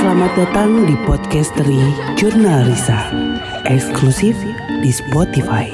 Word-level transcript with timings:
Selamat 0.00 0.32
datang 0.32 0.88
di 0.88 0.96
Podcastery 1.04 1.76
Jurnal 2.16 2.64
Risa 2.64 3.12
Eksklusif 3.68 4.32
di 4.80 4.88
Spotify. 4.88 5.68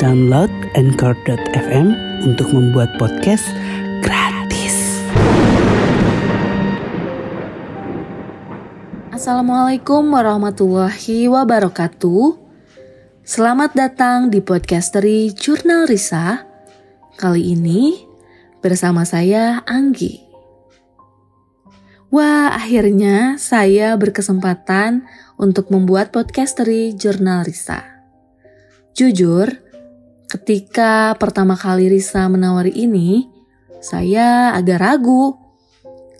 Download 0.00 0.48
Anchor.fm 0.72 1.92
untuk 2.24 2.48
membuat 2.56 2.96
podcast 2.96 3.44
gratis. 4.00 5.04
Assalamualaikum 9.12 10.08
warahmatullahi 10.08 11.28
wabarakatuh. 11.28 12.40
Selamat 13.20 13.76
datang 13.76 14.32
di 14.32 14.40
Podcastery 14.40 15.28
Jurnal 15.36 15.92
Risa. 15.92 16.48
Kali 17.20 17.52
ini 17.52 18.00
bersama 18.64 19.04
saya 19.04 19.60
Anggi 19.68 20.24
Wah, 22.14 22.54
akhirnya 22.54 23.42
saya 23.42 23.98
berkesempatan 23.98 25.02
untuk 25.34 25.74
membuat 25.74 26.14
podcast 26.14 26.62
dari 26.62 26.94
Jurnal 26.94 27.42
Risa. 27.42 27.82
Jujur, 28.94 29.50
ketika 30.30 31.18
pertama 31.18 31.58
kali 31.58 31.90
Risa 31.90 32.30
menawari 32.30 32.70
ini, 32.70 33.26
saya 33.82 34.54
agak 34.54 34.78
ragu 34.78 35.34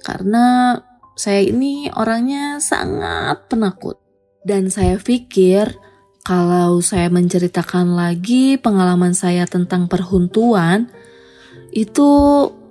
karena 0.02 0.82
saya 1.14 1.46
ini 1.46 1.86
orangnya 1.94 2.58
sangat 2.58 3.46
penakut. 3.46 4.02
Dan 4.42 4.74
saya 4.74 4.98
pikir 4.98 5.78
kalau 6.26 6.82
saya 6.82 7.06
menceritakan 7.06 7.94
lagi 7.94 8.58
pengalaman 8.58 9.14
saya 9.14 9.46
tentang 9.46 9.86
perhuntuan, 9.86 10.90
itu 11.70 12.10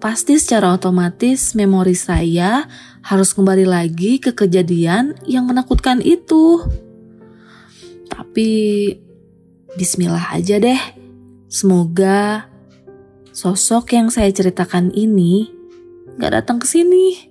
pasti 0.03 0.35
secara 0.35 0.76
otomatis 0.76 1.55
memori 1.55 1.95
saya 1.95 2.67
harus 3.03 3.35
kembali 3.35 3.67
lagi 3.67 4.17
ke 4.17 4.31
kejadian 4.31 5.20
yang 5.27 5.43
menakutkan 5.43 5.99
itu. 5.99 6.63
Tapi 8.07 8.49
bismillah 9.76 10.32
aja 10.32 10.55
deh. 10.57 10.79
Semoga 11.51 12.48
sosok 13.35 13.91
yang 13.93 14.07
saya 14.07 14.31
ceritakan 14.31 14.96
ini 14.96 15.51
gak 16.15 16.31
datang 16.31 16.57
ke 16.63 16.65
sini. 16.65 17.29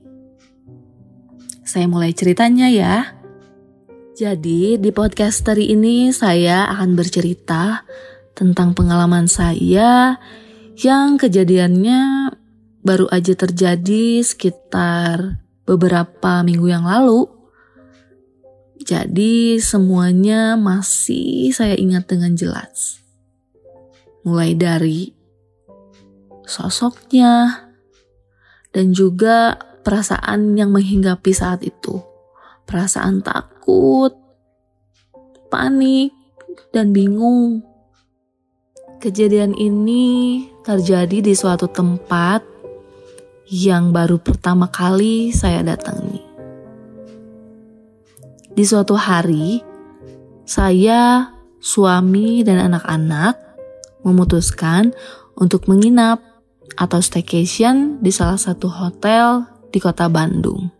Saya 1.65 1.89
mulai 1.89 2.13
ceritanya 2.13 2.69
ya. 2.69 3.17
Jadi 4.13 4.77
di 4.77 4.91
podcast 4.93 5.41
hari 5.49 5.73
ini 5.73 6.13
saya 6.13 6.69
akan 6.69 7.01
bercerita 7.01 7.89
tentang 8.37 8.77
pengalaman 8.77 9.25
saya 9.25 10.21
yang 10.77 11.17
kejadiannya 11.17 12.29
baru 12.85 13.09
aja 13.09 13.33
terjadi 13.33 14.21
sekitar 14.21 15.41
beberapa 15.75 16.45
minggu 16.45 16.69
yang 16.69 16.85
lalu. 16.85 17.29
Jadi 18.83 19.63
semuanya 19.63 20.59
masih 20.59 21.55
saya 21.55 21.79
ingat 21.79 22.11
dengan 22.11 22.35
jelas. 22.35 22.99
Mulai 24.27 24.59
dari 24.59 25.15
sosoknya 26.45 27.65
dan 28.75 28.91
juga 28.91 29.55
perasaan 29.87 30.59
yang 30.59 30.75
menghinggapi 30.75 31.31
saat 31.31 31.63
itu. 31.63 32.03
Perasaan 32.67 33.23
takut, 33.23 34.15
panik, 35.51 36.11
dan 36.73 36.91
bingung. 36.91 37.63
Kejadian 39.03 39.59
ini 39.59 40.47
terjadi 40.63 41.19
di 41.21 41.35
suatu 41.35 41.67
tempat 41.67 42.52
yang 43.53 43.93
baru 43.93 44.17
pertama 44.17 44.73
kali 44.73 45.29
saya 45.29 45.61
datangi. 45.61 46.25
Di 48.57 48.65
suatu 48.65 48.97
hari, 48.97 49.61
saya, 50.49 51.29
suami, 51.61 52.41
dan 52.49 52.73
anak-anak 52.73 53.37
memutuskan 54.09 54.97
untuk 55.37 55.69
menginap 55.69 56.25
atau 56.81 57.05
staycation 57.05 58.01
di 58.01 58.09
salah 58.09 58.41
satu 58.41 58.73
hotel 58.73 59.45
di 59.69 59.77
kota 59.85 60.09
Bandung. 60.09 60.73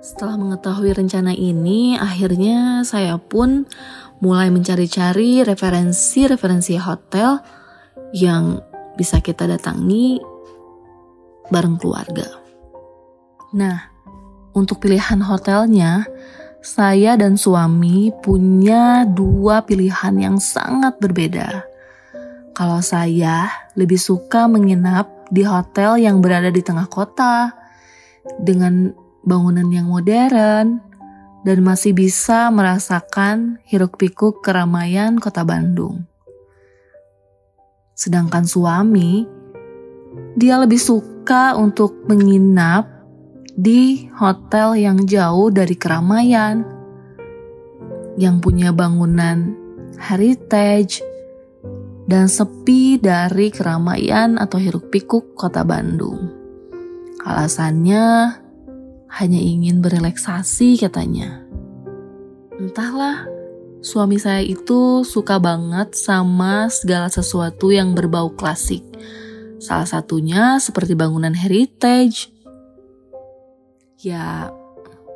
Setelah 0.00 0.40
mengetahui 0.40 0.96
rencana 0.96 1.36
ini, 1.36 1.92
akhirnya 2.00 2.88
saya 2.88 3.20
pun 3.20 3.68
mulai 4.24 4.48
mencari-cari 4.48 5.44
referensi-referensi 5.44 6.80
hotel 6.80 7.36
yang 8.16 8.64
bisa 8.96 9.20
kita 9.20 9.44
datangi 9.44 10.31
bareng 11.52 11.76
keluarga. 11.76 12.24
Nah, 13.52 13.92
untuk 14.56 14.80
pilihan 14.80 15.20
hotelnya, 15.20 16.08
saya 16.64 17.20
dan 17.20 17.36
suami 17.36 18.08
punya 18.24 19.04
dua 19.04 19.60
pilihan 19.68 20.16
yang 20.16 20.36
sangat 20.40 20.96
berbeda. 20.96 21.68
Kalau 22.56 22.80
saya 22.80 23.48
lebih 23.76 24.00
suka 24.00 24.48
menginap 24.48 25.28
di 25.32 25.44
hotel 25.44 26.00
yang 26.00 26.20
berada 26.24 26.52
di 26.52 26.60
tengah 26.60 26.88
kota 26.88 27.52
dengan 28.40 28.92
bangunan 29.24 29.66
yang 29.72 29.88
modern 29.88 30.80
dan 31.42 31.58
masih 31.64 31.90
bisa 31.96 32.52
merasakan 32.54 33.58
hiruk-pikuk 33.66 34.44
keramaian 34.44 35.18
kota 35.18 35.42
Bandung. 35.42 36.06
Sedangkan 37.98 38.46
suami, 38.46 39.26
dia 40.36 40.56
lebih 40.56 40.80
suka 40.80 41.52
untuk 41.56 42.08
menginap 42.08 42.88
di 43.52 44.08
hotel 44.16 44.80
yang 44.80 45.04
jauh 45.04 45.52
dari 45.52 45.76
keramaian, 45.76 46.64
yang 48.16 48.40
punya 48.40 48.72
bangunan 48.72 49.52
heritage, 50.00 51.04
dan 52.08 52.26
sepi 52.26 52.98
dari 52.98 53.52
keramaian 53.52 54.40
atau 54.40 54.58
hiruk-pikuk 54.58 55.36
kota 55.36 55.62
Bandung. 55.62 56.32
Alasannya 57.22 58.34
hanya 59.12 59.40
ingin 59.40 59.84
berelaksasi 59.84 60.80
katanya. 60.80 61.44
Entahlah, 62.58 63.28
suami 63.84 64.18
saya 64.18 64.42
itu 64.42 65.06
suka 65.06 65.38
banget 65.38 65.94
sama 65.94 66.66
segala 66.72 67.06
sesuatu 67.12 67.70
yang 67.70 67.94
berbau 67.94 68.32
klasik 68.34 68.82
Salah 69.62 69.86
satunya 69.86 70.58
seperti 70.58 70.98
bangunan 70.98 71.30
heritage. 71.38 72.34
Ya, 74.02 74.50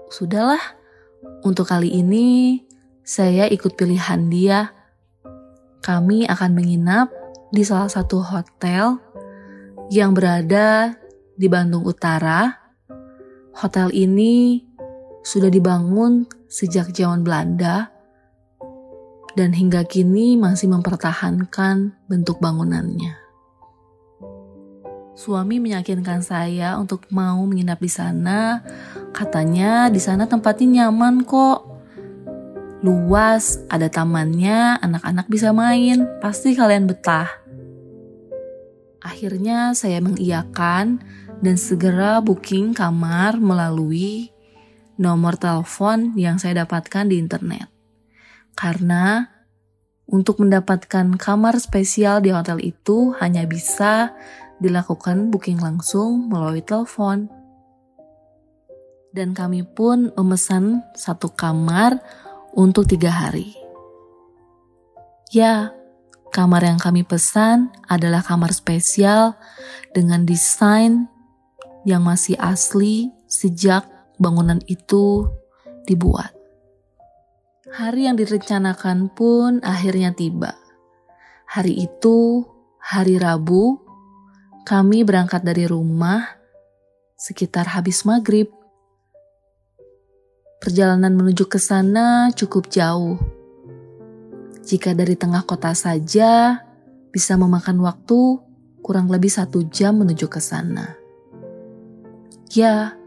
sudahlah. 0.07 0.63
Untuk 1.43 1.67
kali 1.67 1.91
ini, 1.91 2.63
saya 3.03 3.51
ikut 3.51 3.75
pilihan 3.75 4.31
dia. 4.31 4.71
Kami 5.83 6.31
akan 6.31 6.51
menginap 6.55 7.11
di 7.51 7.67
salah 7.67 7.91
satu 7.91 8.23
hotel 8.23 9.03
yang 9.91 10.15
berada 10.15 10.95
di 11.35 11.51
Bandung 11.51 11.83
Utara. 11.83 12.47
Hotel 13.59 13.91
ini 13.99 14.63
sudah 15.27 15.51
dibangun 15.51 16.23
sejak 16.47 16.95
zaman 16.95 17.27
Belanda 17.27 17.91
dan 19.35 19.51
hingga 19.51 19.83
kini 19.83 20.39
masih 20.39 20.71
mempertahankan 20.71 21.99
bentuk 22.07 22.39
bangunannya. 22.39 23.26
Suami 25.17 25.57
meyakinkan 25.65 26.21
saya 26.21 26.77
untuk 26.77 27.09
mau 27.09 27.41
menginap 27.49 27.81
di 27.81 27.89
sana. 27.89 28.61
Katanya 29.17 29.89
di 29.89 29.97
sana 29.97 30.29
tempatnya 30.29 30.93
nyaman 30.93 31.25
kok. 31.25 31.65
Luas, 32.85 33.57
ada 33.73 33.89
tamannya, 33.89 34.77
anak-anak 34.77 35.25
bisa 35.33 35.57
main. 35.57 36.05
Pasti 36.21 36.53
kalian 36.53 36.85
betah. 36.85 37.33
Akhirnya 39.01 39.73
saya 39.73 40.05
mengiyakan 40.05 41.01
dan 41.41 41.57
segera 41.57 42.21
booking 42.21 42.77
kamar 42.77 43.41
melalui 43.41 44.29
nomor 45.01 45.41
telepon 45.41 46.13
yang 46.13 46.37
saya 46.37 46.69
dapatkan 46.69 47.09
di 47.09 47.17
internet. 47.17 47.73
Karena 48.53 49.33
untuk 50.07 50.45
mendapatkan 50.45 51.17
kamar 51.17 51.57
spesial 51.57 52.21
di 52.21 52.37
hotel 52.37 52.61
itu 52.61 53.17
hanya 53.17 53.49
bisa 53.49 54.13
dilakukan 54.61 55.29
booking 55.29 55.61
langsung 55.61 56.29
melalui 56.29 56.65
telepon. 56.65 57.29
Dan 59.13 59.33
kami 59.33 59.65
pun 59.65 60.13
memesan 60.13 60.85
satu 60.93 61.33
kamar 61.33 61.97
untuk 62.53 62.85
tiga 62.85 63.09
hari. 63.09 63.57
Ya, 65.33 65.73
kamar 66.33 66.69
yang 66.69 66.77
kami 66.77 67.01
pesan 67.05 67.73
adalah 67.89 68.21
kamar 68.21 68.53
spesial 68.53 69.41
dengan 69.97 70.29
desain 70.29 71.09
yang 71.89 72.05
masih 72.05 72.37
asli 72.37 73.09
sejak 73.25 73.89
bangunan 74.21 74.61
itu 74.69 75.29
dibuat. 75.89 76.37
Hari 77.73 78.09
yang 78.09 78.17
direncanakan 78.17 79.13
pun 79.13 79.61
akhirnya 79.65 80.13
tiba. 80.13 80.57
Hari 81.47 81.89
itu 81.89 82.43
hari 82.81 83.17
Rabu 83.21 83.86
kami 84.67 85.07
berangkat 85.07 85.47
dari 85.47 85.63
rumah 85.71 86.27
sekitar 87.15 87.71
habis 87.71 88.03
maghrib 88.03 88.51
perjalanan 90.59 91.15
menuju 91.15 91.47
ke 91.47 91.63
sana 91.63 92.35
cukup 92.35 92.67
jauh. 92.67 93.15
Jika 94.67 94.91
dari 94.99 95.15
tengah 95.15 95.47
kota 95.47 95.71
saja, 95.79 96.59
bisa 97.15 97.39
memakan 97.39 97.79
waktu 97.87 98.43
kurang 98.83 99.07
lebih 99.07 99.31
satu 99.31 99.63
jam 99.71 100.03
menuju 100.03 100.27
ke 100.27 100.43
sana. 100.43 100.99
Ya, 102.51 102.99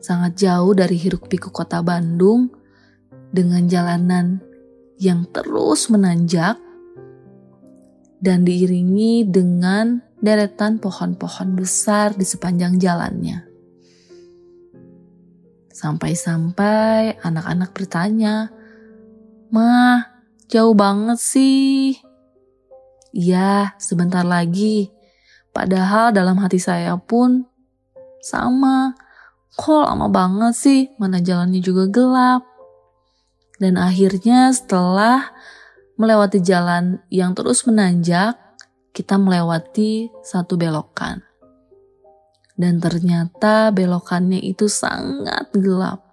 sangat 0.00 0.40
jauh 0.40 0.72
dari 0.72 0.96
hiruk 0.96 1.28
pikuk 1.28 1.52
kota 1.52 1.84
Bandung 1.84 2.48
dengan 3.28 3.68
jalanan 3.68 4.40
yang 4.96 5.28
terus 5.28 5.92
menanjak 5.92 6.56
dan 8.24 8.48
diiringi 8.48 9.28
dengan 9.28 10.11
deretan 10.22 10.78
pohon-pohon 10.78 11.58
besar 11.58 12.14
di 12.14 12.22
sepanjang 12.22 12.78
jalannya. 12.78 13.42
Sampai-sampai 15.74 17.18
anak-anak 17.18 17.74
bertanya, 17.74 18.54
Mah, 19.50 20.08
jauh 20.46 20.72
banget 20.78 21.18
sih. 21.18 21.98
Iya, 23.12 23.76
sebentar 23.76 24.24
lagi. 24.24 24.88
Padahal 25.52 26.14
dalam 26.16 26.40
hati 26.40 26.56
saya 26.56 26.96
pun 26.96 27.44
sama. 28.22 28.96
Kok 29.52 29.84
lama 29.84 30.08
banget 30.08 30.54
sih, 30.56 30.80
mana 30.96 31.20
jalannya 31.20 31.60
juga 31.60 31.84
gelap. 31.92 32.46
Dan 33.60 33.76
akhirnya 33.76 34.48
setelah 34.54 35.28
melewati 36.00 36.40
jalan 36.40 37.04
yang 37.12 37.36
terus 37.36 37.68
menanjak, 37.68 38.41
kita 38.92 39.16
melewati 39.16 40.12
satu 40.20 40.60
belokan. 40.60 41.24
Dan 42.52 42.78
ternyata 42.78 43.72
belokannya 43.72 44.38
itu 44.38 44.68
sangat 44.68 45.48
gelap. 45.56 46.04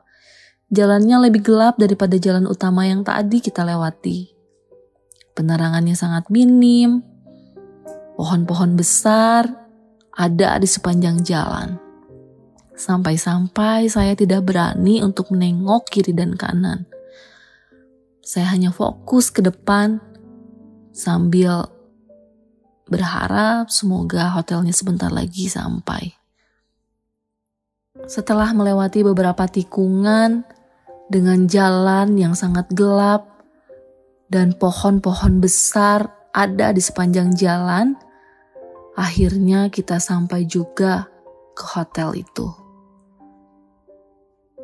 Jalannya 0.71 1.29
lebih 1.29 1.43
gelap 1.43 1.75
daripada 1.75 2.15
jalan 2.15 2.47
utama 2.47 2.87
yang 2.87 3.03
tadi 3.03 3.43
kita 3.43 3.67
lewati. 3.67 4.31
Penerangannya 5.35 5.93
sangat 5.93 6.31
minim. 6.31 7.03
Pohon-pohon 8.15 8.79
besar 8.79 9.47
ada 10.15 10.59
di 10.59 10.67
sepanjang 10.67 11.23
jalan. 11.23 11.79
Sampai-sampai 12.79 13.91
saya 13.91 14.15
tidak 14.15 14.47
berani 14.47 15.03
untuk 15.03 15.35
menengok 15.35 15.91
kiri 15.91 16.15
dan 16.15 16.39
kanan. 16.39 16.87
Saya 18.23 18.55
hanya 18.55 18.71
fokus 18.71 19.27
ke 19.31 19.43
depan 19.43 19.99
sambil 20.95 21.78
berharap 22.89 23.69
semoga 23.69 24.33
hotelnya 24.33 24.73
sebentar 24.73 25.13
lagi 25.13 25.45
sampai. 25.47 26.17
Setelah 28.09 28.51
melewati 28.51 29.05
beberapa 29.05 29.45
tikungan 29.45 30.43
dengan 31.09 31.45
jalan 31.49 32.17
yang 32.17 32.33
sangat 32.37 32.69
gelap, 32.73 33.29
dan 34.29 34.53
pohon-pohon 34.53 35.41
besar 35.41 36.13
ada 36.31 36.69
di 36.69 36.79
sepanjang 36.79 37.33
jalan, 37.33 37.97
akhirnya 38.93 39.73
kita 39.73 39.97
sampai 39.97 40.45
juga 40.45 41.09
ke 41.57 41.65
hotel 41.65 42.13
itu. 42.13 42.47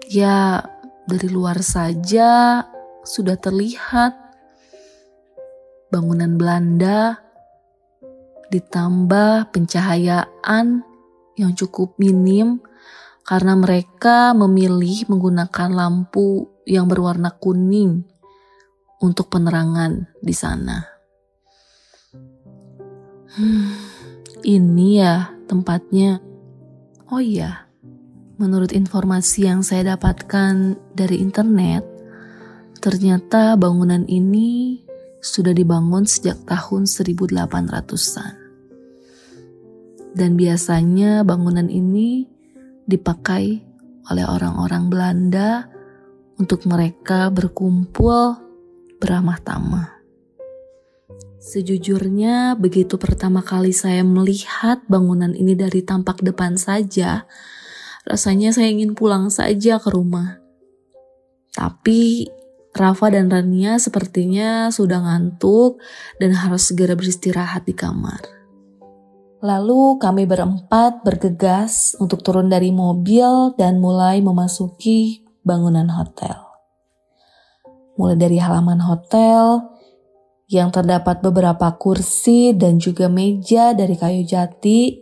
Ya, 0.06 0.62
dari 1.10 1.34
luar 1.34 1.66
saja 1.66 2.62
sudah 3.02 3.42
terlihat 3.42 4.14
bangunan 5.90 6.38
Belanda 6.38 7.25
ditambah 8.50 9.50
pencahayaan 9.52 10.86
yang 11.36 11.52
cukup 11.58 11.98
minim 12.00 12.62
karena 13.26 13.58
mereka 13.58 14.38
memilih 14.38 15.10
menggunakan 15.10 15.70
lampu 15.74 16.46
yang 16.70 16.86
berwarna 16.86 17.34
kuning 17.34 18.06
untuk 19.02 19.34
penerangan 19.34 20.08
di 20.22 20.34
sana. 20.34 20.86
Hmm, 23.36 23.74
ini 24.46 25.02
ya 25.02 25.34
tempatnya. 25.50 26.22
Oh 27.12 27.20
iya, 27.20 27.68
menurut 28.38 28.72
informasi 28.72 29.50
yang 29.50 29.62
saya 29.66 29.98
dapatkan 29.98 30.78
dari 30.94 31.20
internet, 31.20 31.84
ternyata 32.80 33.58
bangunan 33.58 34.06
ini 34.06 34.85
sudah 35.26 35.58
dibangun 35.58 36.06
sejak 36.06 36.46
tahun 36.46 36.86
1800-an. 36.86 38.34
Dan 40.14 40.38
biasanya 40.38 41.26
bangunan 41.26 41.66
ini 41.66 42.30
dipakai 42.86 43.66
oleh 44.06 44.26
orang-orang 44.30 44.88
Belanda 44.88 45.66
untuk 46.38 46.70
mereka 46.70 47.34
berkumpul 47.34 48.38
beramah 49.02 49.42
tamah. 49.42 49.90
Sejujurnya, 51.42 52.58
begitu 52.58 52.98
pertama 52.98 53.42
kali 53.42 53.70
saya 53.70 54.02
melihat 54.02 54.82
bangunan 54.90 55.34
ini 55.34 55.54
dari 55.54 55.86
tampak 55.86 56.22
depan 56.22 56.58
saja, 56.58 57.30
rasanya 58.06 58.54
saya 58.54 58.70
ingin 58.74 58.98
pulang 58.98 59.30
saja 59.30 59.78
ke 59.78 59.90
rumah. 59.94 60.42
Tapi 61.54 62.26
Rafa 62.76 63.08
dan 63.08 63.32
Rania 63.32 63.80
sepertinya 63.80 64.68
sudah 64.68 65.00
ngantuk 65.00 65.80
dan 66.20 66.36
harus 66.36 66.68
segera 66.68 66.94
beristirahat 66.94 67.64
di 67.64 67.72
kamar. 67.72 68.20
Lalu 69.40 69.96
kami 69.98 70.28
berempat 70.28 71.08
bergegas 71.08 71.96
untuk 72.04 72.20
turun 72.20 72.52
dari 72.52 72.76
mobil 72.76 73.56
dan 73.56 73.80
mulai 73.80 74.20
memasuki 74.20 75.24
bangunan 75.48 75.88
hotel 75.88 76.46
mulai 77.96 78.20
dari 78.20 78.38
halaman 78.40 78.84
hotel 78.84 79.72
yang 80.46 80.70
terdapat 80.70 81.24
beberapa 81.26 81.74
kursi 81.80 82.54
dan 82.54 82.78
juga 82.78 83.10
meja 83.10 83.74
dari 83.74 83.98
kayu 83.98 84.22
jati. 84.28 85.02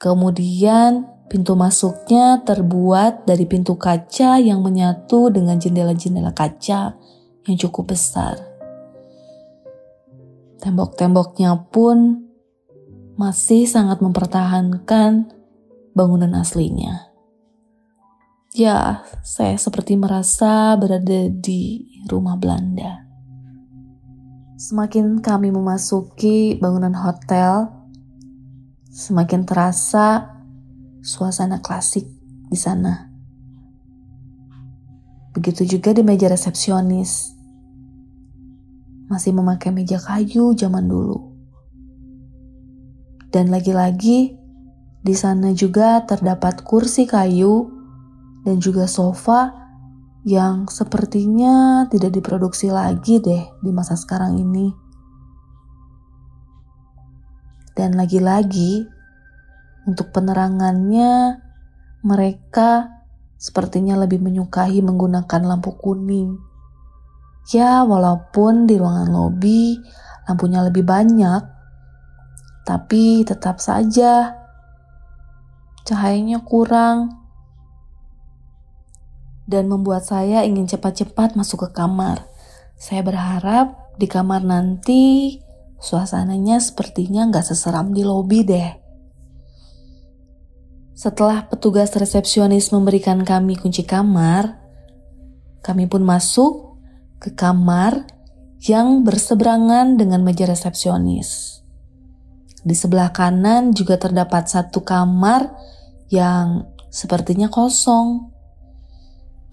Kemudian 0.00 1.06
pintu 1.32 1.56
masuknya 1.56 2.44
terbuat 2.44 3.24
dari 3.24 3.48
pintu 3.48 3.80
kaca 3.80 4.36
yang 4.36 4.60
menyatu 4.60 5.32
dengan 5.32 5.56
jendela-jendela 5.56 6.36
kaca 6.36 6.92
yang 7.48 7.56
cukup 7.56 7.96
besar. 7.96 8.36
Tembok-temboknya 10.60 11.56
pun 11.72 12.28
masih 13.16 13.64
sangat 13.64 14.04
mempertahankan 14.04 15.32
bangunan 15.96 16.36
aslinya. 16.36 17.08
Ya, 18.52 19.00
saya 19.24 19.56
seperti 19.56 19.96
merasa 19.96 20.76
berada 20.76 21.32
di 21.32 21.88
rumah 22.12 22.36
Belanda. 22.36 23.08
Semakin 24.60 25.24
kami 25.24 25.48
memasuki 25.48 26.60
bangunan 26.60 26.92
hotel, 26.92 27.72
semakin 28.92 29.48
terasa 29.48 30.31
suasana 31.02 31.58
klasik 31.58 32.06
di 32.46 32.54
sana. 32.54 33.10
Begitu 35.34 35.76
juga 35.76 35.90
di 35.90 36.06
meja 36.06 36.30
resepsionis. 36.30 37.34
Masih 39.10 39.34
memakai 39.34 39.74
meja 39.74 39.98
kayu 39.98 40.54
zaman 40.54 40.86
dulu. 40.86 41.34
Dan 43.32 43.50
lagi-lagi, 43.50 44.38
di 45.02 45.14
sana 45.16 45.50
juga 45.50 46.04
terdapat 46.06 46.62
kursi 46.62 47.08
kayu 47.08 47.66
dan 48.46 48.62
juga 48.62 48.86
sofa 48.86 49.50
yang 50.22 50.70
sepertinya 50.70 51.88
tidak 51.90 52.14
diproduksi 52.14 52.70
lagi 52.70 53.18
deh 53.18 53.42
di 53.58 53.70
masa 53.74 53.98
sekarang 53.98 54.38
ini. 54.38 54.70
Dan 57.72 57.96
lagi-lagi, 57.96 58.84
untuk 59.86 60.14
penerangannya, 60.14 61.42
mereka 62.02 63.02
sepertinya 63.38 63.98
lebih 63.98 64.22
menyukai 64.22 64.78
menggunakan 64.78 65.42
lampu 65.42 65.74
kuning. 65.74 66.38
Ya, 67.50 67.82
walaupun 67.82 68.70
di 68.70 68.78
ruangan 68.78 69.10
lobi 69.10 69.74
lampunya 70.30 70.62
lebih 70.62 70.86
banyak, 70.86 71.42
tapi 72.62 73.26
tetap 73.26 73.58
saja 73.58 74.38
cahayanya 75.82 76.46
kurang 76.46 77.18
dan 79.50 79.66
membuat 79.66 80.06
saya 80.06 80.46
ingin 80.46 80.70
cepat-cepat 80.70 81.34
masuk 81.34 81.66
ke 81.66 81.82
kamar. 81.82 82.30
Saya 82.78 83.02
berharap 83.02 83.94
di 83.98 84.06
kamar 84.06 84.46
nanti 84.46 85.38
suasananya 85.82 86.62
sepertinya 86.62 87.26
nggak 87.26 87.46
seseram 87.50 87.90
di 87.90 88.06
lobi 88.06 88.46
deh. 88.46 88.81
Setelah 91.02 91.50
petugas 91.50 91.90
resepsionis 91.98 92.70
memberikan 92.70 93.26
kami 93.26 93.58
kunci 93.58 93.82
kamar, 93.82 94.54
kami 95.58 95.90
pun 95.90 96.06
masuk 96.06 96.78
ke 97.18 97.34
kamar 97.34 98.06
yang 98.62 99.02
berseberangan 99.02 99.98
dengan 99.98 100.22
meja 100.22 100.46
resepsionis. 100.46 101.58
Di 102.62 102.78
sebelah 102.78 103.10
kanan 103.10 103.74
juga 103.74 103.98
terdapat 103.98 104.46
satu 104.46 104.86
kamar 104.86 105.50
yang 106.06 106.70
sepertinya 106.86 107.50
kosong 107.50 108.30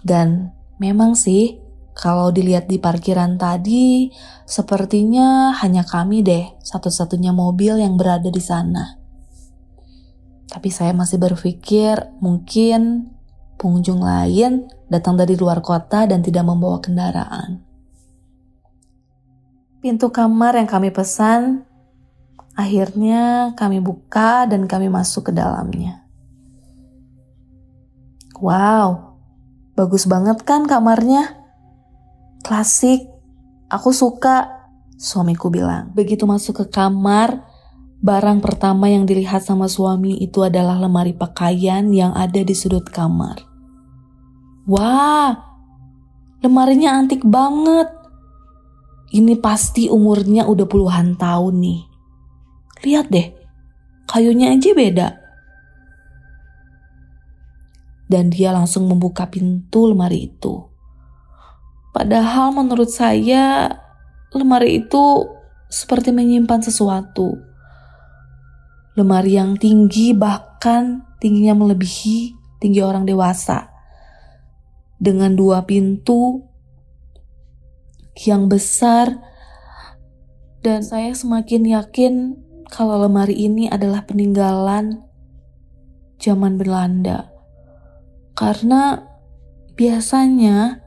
Dan 0.06 0.54
memang 0.78 1.18
sih, 1.18 1.58
kalau 1.98 2.30
dilihat 2.30 2.70
di 2.70 2.78
parkiran 2.78 3.42
tadi, 3.42 4.14
sepertinya 4.46 5.58
hanya 5.66 5.82
kami 5.82 6.22
deh 6.22 6.46
satu-satunya 6.62 7.34
mobil 7.34 7.82
yang 7.82 7.98
berada 7.98 8.30
di 8.30 8.40
sana. 8.40 8.99
Tapi 10.50 10.74
saya 10.74 10.98
masih 10.98 11.22
berpikir 11.22 12.10
mungkin 12.18 13.14
pengunjung 13.62 14.02
lain 14.02 14.66
datang 14.90 15.14
dari 15.14 15.38
luar 15.38 15.62
kota 15.62 16.10
dan 16.10 16.26
tidak 16.26 16.42
membawa 16.42 16.82
kendaraan. 16.82 17.62
Pintu 19.80 20.10
kamar 20.12 20.60
yang 20.60 20.68
kami 20.68 20.90
pesan, 20.92 21.64
akhirnya 22.58 23.56
kami 23.56 23.80
buka 23.80 24.50
dan 24.50 24.66
kami 24.66 24.92
masuk 24.92 25.30
ke 25.30 25.32
dalamnya. 25.32 26.04
Wow, 28.40 29.20
bagus 29.76 30.08
banget 30.08 30.44
kan 30.44 30.68
kamarnya? 30.68 31.36
Klasik, 32.44 33.08
aku 33.68 33.92
suka, 33.92 34.68
suamiku 34.96 35.52
bilang. 35.52 35.92
Begitu 35.92 36.24
masuk 36.24 36.64
ke 36.64 36.66
kamar, 36.72 37.44
barang 38.00 38.40
pertama 38.40 38.88
yang 38.88 39.04
dilihat 39.04 39.44
sama 39.44 39.68
suami 39.68 40.16
itu 40.24 40.40
adalah 40.40 40.80
lemari 40.80 41.12
pakaian 41.12 41.92
yang 41.92 42.16
ada 42.16 42.40
di 42.40 42.56
sudut 42.56 42.88
kamar. 42.88 43.44
Wah, 44.70 45.36
lemarinya 46.40 46.96
antik 46.96 47.28
banget. 47.28 47.92
Ini 49.10 49.42
pasti 49.42 49.90
umurnya 49.90 50.46
udah 50.46 50.70
puluhan 50.70 51.18
tahun 51.18 51.56
nih. 51.60 51.82
Lihat 52.86 53.10
deh, 53.10 53.28
kayunya 54.08 54.54
aja 54.54 54.72
beda. 54.72 55.10
Dan 58.10 58.30
dia 58.30 58.54
langsung 58.54 58.86
membuka 58.86 59.28
pintu 59.28 59.90
lemari 59.90 60.30
itu. 60.30 60.70
Padahal 61.90 62.54
menurut 62.54 62.90
saya 62.90 63.74
lemari 64.32 64.86
itu 64.86 65.26
seperti 65.70 66.14
menyimpan 66.14 66.62
sesuatu. 66.62 67.49
Lemari 69.00 69.40
yang 69.40 69.56
tinggi 69.56 70.12
bahkan 70.12 71.08
tingginya 71.24 71.56
melebihi 71.56 72.36
tinggi 72.60 72.84
orang 72.84 73.08
dewasa. 73.08 73.72
Dengan 75.00 75.40
dua 75.40 75.64
pintu 75.64 76.44
yang 78.20 78.52
besar 78.52 79.24
dan 80.60 80.84
saya 80.84 81.16
semakin 81.16 81.64
yakin 81.64 82.14
kalau 82.68 83.00
lemari 83.00 83.40
ini 83.40 83.72
adalah 83.72 84.04
peninggalan 84.04 85.00
zaman 86.20 86.60
Belanda. 86.60 87.32
Karena 88.36 89.00
biasanya 89.80 90.84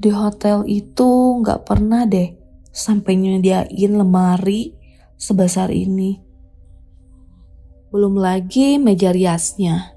di 0.00 0.08
hotel 0.08 0.64
itu 0.64 1.40
nggak 1.44 1.68
pernah 1.68 2.08
deh 2.08 2.32
sampai 2.72 3.12
nyediain 3.20 3.92
lemari 3.92 4.72
sebesar 5.20 5.68
ini. 5.68 6.25
Belum 7.96 8.20
lagi 8.20 8.76
meja 8.76 9.08
riasnya. 9.08 9.96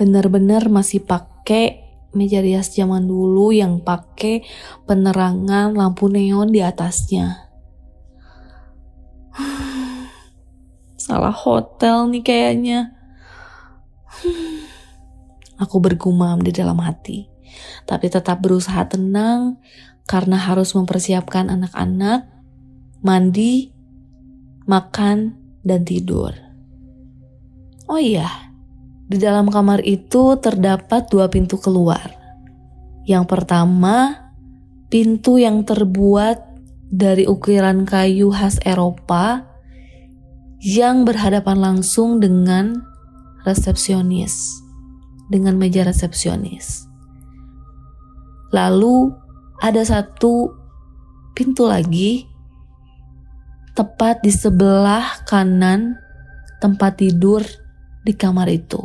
Bener-bener 0.00 0.72
masih 0.72 1.04
pakai 1.04 1.92
meja 2.16 2.40
rias 2.40 2.72
zaman 2.72 3.04
dulu 3.04 3.52
yang 3.52 3.84
pakai 3.84 4.48
penerangan 4.88 5.76
lampu 5.76 6.08
neon 6.08 6.48
di 6.48 6.64
atasnya. 6.64 7.52
Salah 11.04 11.36
hotel 11.36 12.08
nih 12.08 12.24
kayaknya. 12.24 12.96
Aku 15.68 15.84
bergumam 15.84 16.40
di 16.40 16.48
dalam 16.48 16.80
hati 16.80 17.28
tapi 17.84 18.08
tetap 18.08 18.40
berusaha 18.40 18.88
tenang 18.88 19.60
karena 20.08 20.40
harus 20.40 20.72
mempersiapkan 20.72 21.52
anak-anak, 21.52 22.24
mandi, 23.04 23.68
makan, 24.64 25.41
dan 25.62 25.86
tidur. 25.86 26.34
Oh 27.86 27.98
iya, 27.98 28.52
di 29.06 29.18
dalam 29.18 29.50
kamar 29.50 29.82
itu 29.82 30.38
terdapat 30.38 31.10
dua 31.10 31.26
pintu 31.28 31.58
keluar. 31.58 32.14
Yang 33.04 33.24
pertama, 33.26 34.30
pintu 34.88 35.36
yang 35.42 35.66
terbuat 35.66 36.38
dari 36.92 37.26
ukiran 37.26 37.88
kayu 37.88 38.30
khas 38.30 38.60
Eropa 38.62 39.48
yang 40.62 41.02
berhadapan 41.02 41.58
langsung 41.58 42.22
dengan 42.22 42.86
resepsionis, 43.42 44.62
dengan 45.28 45.58
meja 45.58 45.82
resepsionis. 45.82 46.86
Lalu 48.54 49.10
ada 49.58 49.82
satu 49.82 50.54
pintu 51.34 51.66
lagi 51.66 52.31
tepat 53.72 54.20
di 54.20 54.32
sebelah 54.32 55.24
kanan 55.24 55.96
tempat 56.60 57.00
tidur 57.00 57.42
di 58.04 58.12
kamar 58.12 58.48
itu. 58.52 58.80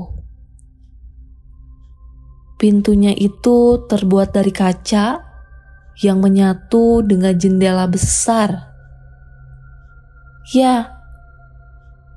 Pintunya 2.57 3.13
itu 3.13 3.85
terbuat 3.85 4.33
dari 4.33 4.49
kaca 4.49 5.21
yang 6.01 6.17
menyatu 6.17 7.05
dengan 7.05 7.37
jendela 7.37 7.85
besar. 7.85 8.73
Ya, 10.55 10.95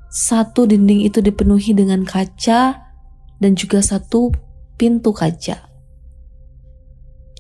satu 0.09 0.65
dinding 0.65 1.05
itu 1.05 1.21
dipenuhi 1.21 1.77
dengan 1.77 2.09
kaca 2.09 2.81
dan 3.37 3.53
juga 3.59 3.85
satu 3.85 4.33
pintu 4.81 5.13
kaca 5.13 5.71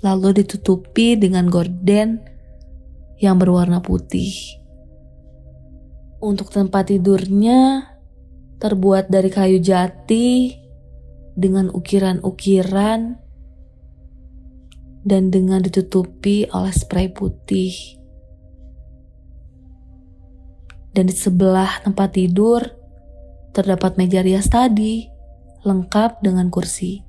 lalu 0.01 0.43
ditutupi 0.43 1.17
dengan 1.17 1.49
gorden 1.53 2.25
yang 3.21 3.37
berwarna 3.37 3.85
putih. 3.85 4.60
Untuk 6.21 6.53
tempat 6.53 6.93
tidurnya 6.93 7.89
terbuat 8.61 9.09
dari 9.09 9.33
kayu 9.33 9.57
jati 9.57 10.53
dengan 11.33 11.73
ukiran-ukiran 11.73 13.17
dan 15.00 15.23
dengan 15.33 15.65
ditutupi 15.65 16.45
oleh 16.53 16.73
spray 16.77 17.09
putih. 17.09 17.73
Dan 20.93 21.09
di 21.09 21.17
sebelah 21.17 21.81
tempat 21.81 22.12
tidur 22.12 22.61
terdapat 23.57 23.97
meja 23.97 24.21
rias 24.21 24.53
tadi, 24.53 25.09
lengkap 25.65 26.21
dengan 26.21 26.53
kursi. 26.53 27.00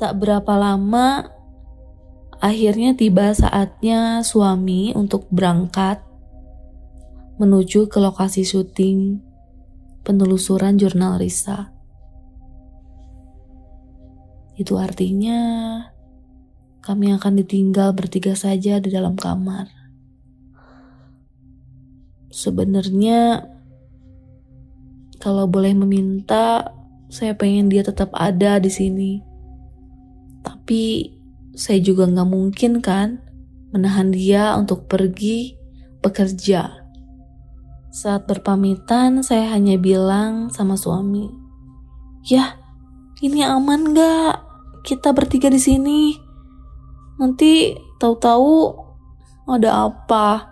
Tak 0.00 0.16
berapa 0.16 0.54
lama 0.56 1.38
Akhirnya 2.38 2.94
tiba 2.94 3.34
saatnya 3.34 4.22
suami 4.22 4.94
untuk 4.94 5.26
berangkat 5.26 5.98
menuju 7.38 7.86
ke 7.86 7.98
lokasi 8.02 8.42
syuting 8.42 9.22
penelusuran 10.02 10.74
jurnal 10.74 11.18
Risa. 11.22 11.70
Itu 14.58 14.74
artinya 14.74 15.38
kami 16.82 17.14
akan 17.14 17.38
ditinggal 17.44 17.94
bertiga 17.94 18.34
saja 18.34 18.82
di 18.82 18.90
dalam 18.90 19.14
kamar. 19.14 19.70
Sebenarnya 22.32 23.46
kalau 25.18 25.50
boleh 25.50 25.74
meminta, 25.74 26.74
saya 27.10 27.34
pengen 27.34 27.66
dia 27.66 27.82
tetap 27.82 28.14
ada 28.14 28.62
di 28.62 28.70
sini. 28.70 29.12
Tapi 30.42 31.12
saya 31.58 31.82
juga 31.82 32.06
nggak 32.06 32.30
mungkin 32.30 32.78
kan 32.78 33.18
menahan 33.74 34.14
dia 34.14 34.54
untuk 34.54 34.86
pergi 34.86 35.58
bekerja. 35.98 36.77
Saat 37.98 38.30
berpamitan, 38.30 39.26
saya 39.26 39.50
hanya 39.58 39.74
bilang 39.74 40.54
sama 40.54 40.78
suami, 40.78 41.34
"Ya, 42.22 42.54
ini 43.18 43.42
aman 43.42 43.90
nggak? 43.90 44.34
Kita 44.86 45.10
bertiga 45.10 45.50
di 45.50 45.58
sini. 45.58 46.14
Nanti 47.18 47.74
tahu-tahu 47.98 48.70
ada 49.50 49.90
apa? 49.90 50.46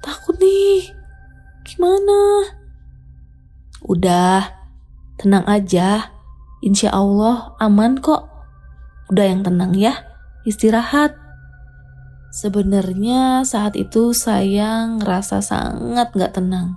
Takut 0.00 0.40
nih. 0.40 0.88
Gimana?" 1.68 2.56
Udah, 3.84 4.48
tenang 5.20 5.44
aja. 5.44 6.08
Insya 6.64 6.88
Allah 6.88 7.52
aman 7.60 8.00
kok. 8.00 8.32
Udah 9.12 9.28
yang 9.28 9.44
tenang 9.44 9.76
ya, 9.76 9.92
istirahat. 10.48 11.27
Sebenarnya 12.28 13.42
saat 13.48 13.72
itu 13.74 14.12
saya 14.12 14.84
ngerasa 14.84 15.40
sangat 15.40 16.12
gak 16.12 16.36
tenang. 16.36 16.76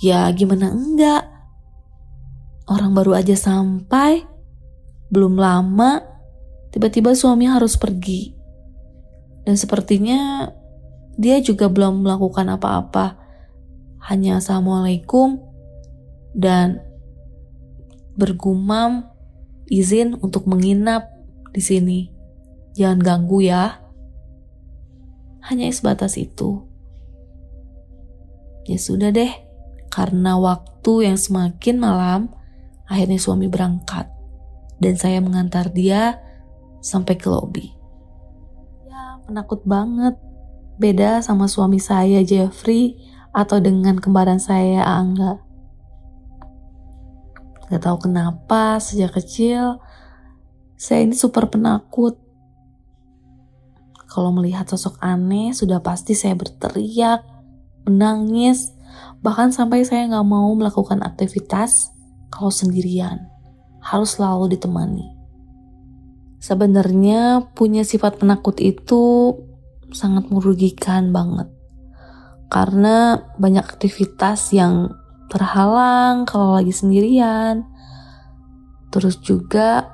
Ya 0.00 0.26
gimana 0.32 0.72
enggak? 0.72 1.28
Orang 2.64 2.96
baru 2.96 3.20
aja 3.20 3.36
sampai, 3.36 4.24
belum 5.12 5.36
lama, 5.36 6.00
tiba-tiba 6.72 7.12
suami 7.12 7.44
harus 7.44 7.76
pergi. 7.76 8.32
Dan 9.44 9.60
sepertinya 9.60 10.48
dia 11.20 11.38
juga 11.44 11.68
belum 11.68 12.00
melakukan 12.00 12.56
apa-apa. 12.56 13.20
Hanya 14.08 14.40
assalamualaikum 14.40 15.44
dan 16.32 16.80
bergumam 18.16 19.12
izin 19.68 20.16
untuk 20.24 20.48
menginap 20.48 21.12
di 21.52 21.60
sini. 21.60 22.00
Jangan 22.74 23.00
ganggu 23.04 23.44
ya. 23.44 23.83
Hanya 25.44 25.68
sebatas 25.68 26.16
itu. 26.16 26.64
Ya 28.64 28.80
sudah 28.80 29.12
deh, 29.12 29.28
karena 29.92 30.40
waktu 30.40 31.12
yang 31.12 31.20
semakin 31.20 31.76
malam, 31.76 32.32
akhirnya 32.88 33.20
suami 33.20 33.52
berangkat 33.52 34.08
dan 34.80 34.94
saya 34.96 35.20
mengantar 35.20 35.68
dia 35.70 36.20
sampai 36.80 37.20
ke 37.20 37.28
lobi. 37.28 37.72
Ya, 38.88 39.20
penakut 39.28 39.64
banget. 39.68 40.16
Beda 40.74 41.22
sama 41.22 41.46
suami 41.46 41.78
saya 41.78 42.24
Jeffrey 42.26 42.98
atau 43.30 43.62
dengan 43.62 44.00
kembaran 44.00 44.42
saya 44.42 44.82
Angga. 44.82 45.38
Gak 47.70 47.80
tahu 47.80 48.10
kenapa 48.10 48.76
sejak 48.82 49.16
kecil 49.16 49.78
saya 50.74 51.06
ini 51.06 51.16
super 51.16 51.48
penakut. 51.48 52.20
Kalau 54.14 54.30
melihat 54.30 54.70
sosok 54.70 55.02
aneh 55.02 55.50
sudah 55.50 55.82
pasti 55.82 56.14
saya 56.14 56.38
berteriak, 56.38 57.26
menangis, 57.82 58.70
bahkan 59.26 59.50
sampai 59.50 59.82
saya 59.82 60.06
nggak 60.06 60.22
mau 60.22 60.54
melakukan 60.54 61.02
aktivitas 61.02 61.90
kalau 62.30 62.54
sendirian. 62.54 63.26
Harus 63.82 64.14
selalu 64.14 64.54
ditemani. 64.54 65.10
Sebenarnya 66.38 67.42
punya 67.58 67.82
sifat 67.82 68.22
penakut 68.22 68.62
itu 68.62 69.34
sangat 69.90 70.30
merugikan 70.30 71.10
banget. 71.10 71.50
Karena 72.46 73.18
banyak 73.34 73.66
aktivitas 73.66 74.54
yang 74.54 74.94
terhalang 75.26 76.22
kalau 76.22 76.54
lagi 76.54 76.70
sendirian. 76.70 77.66
Terus 78.94 79.18
juga 79.18 79.90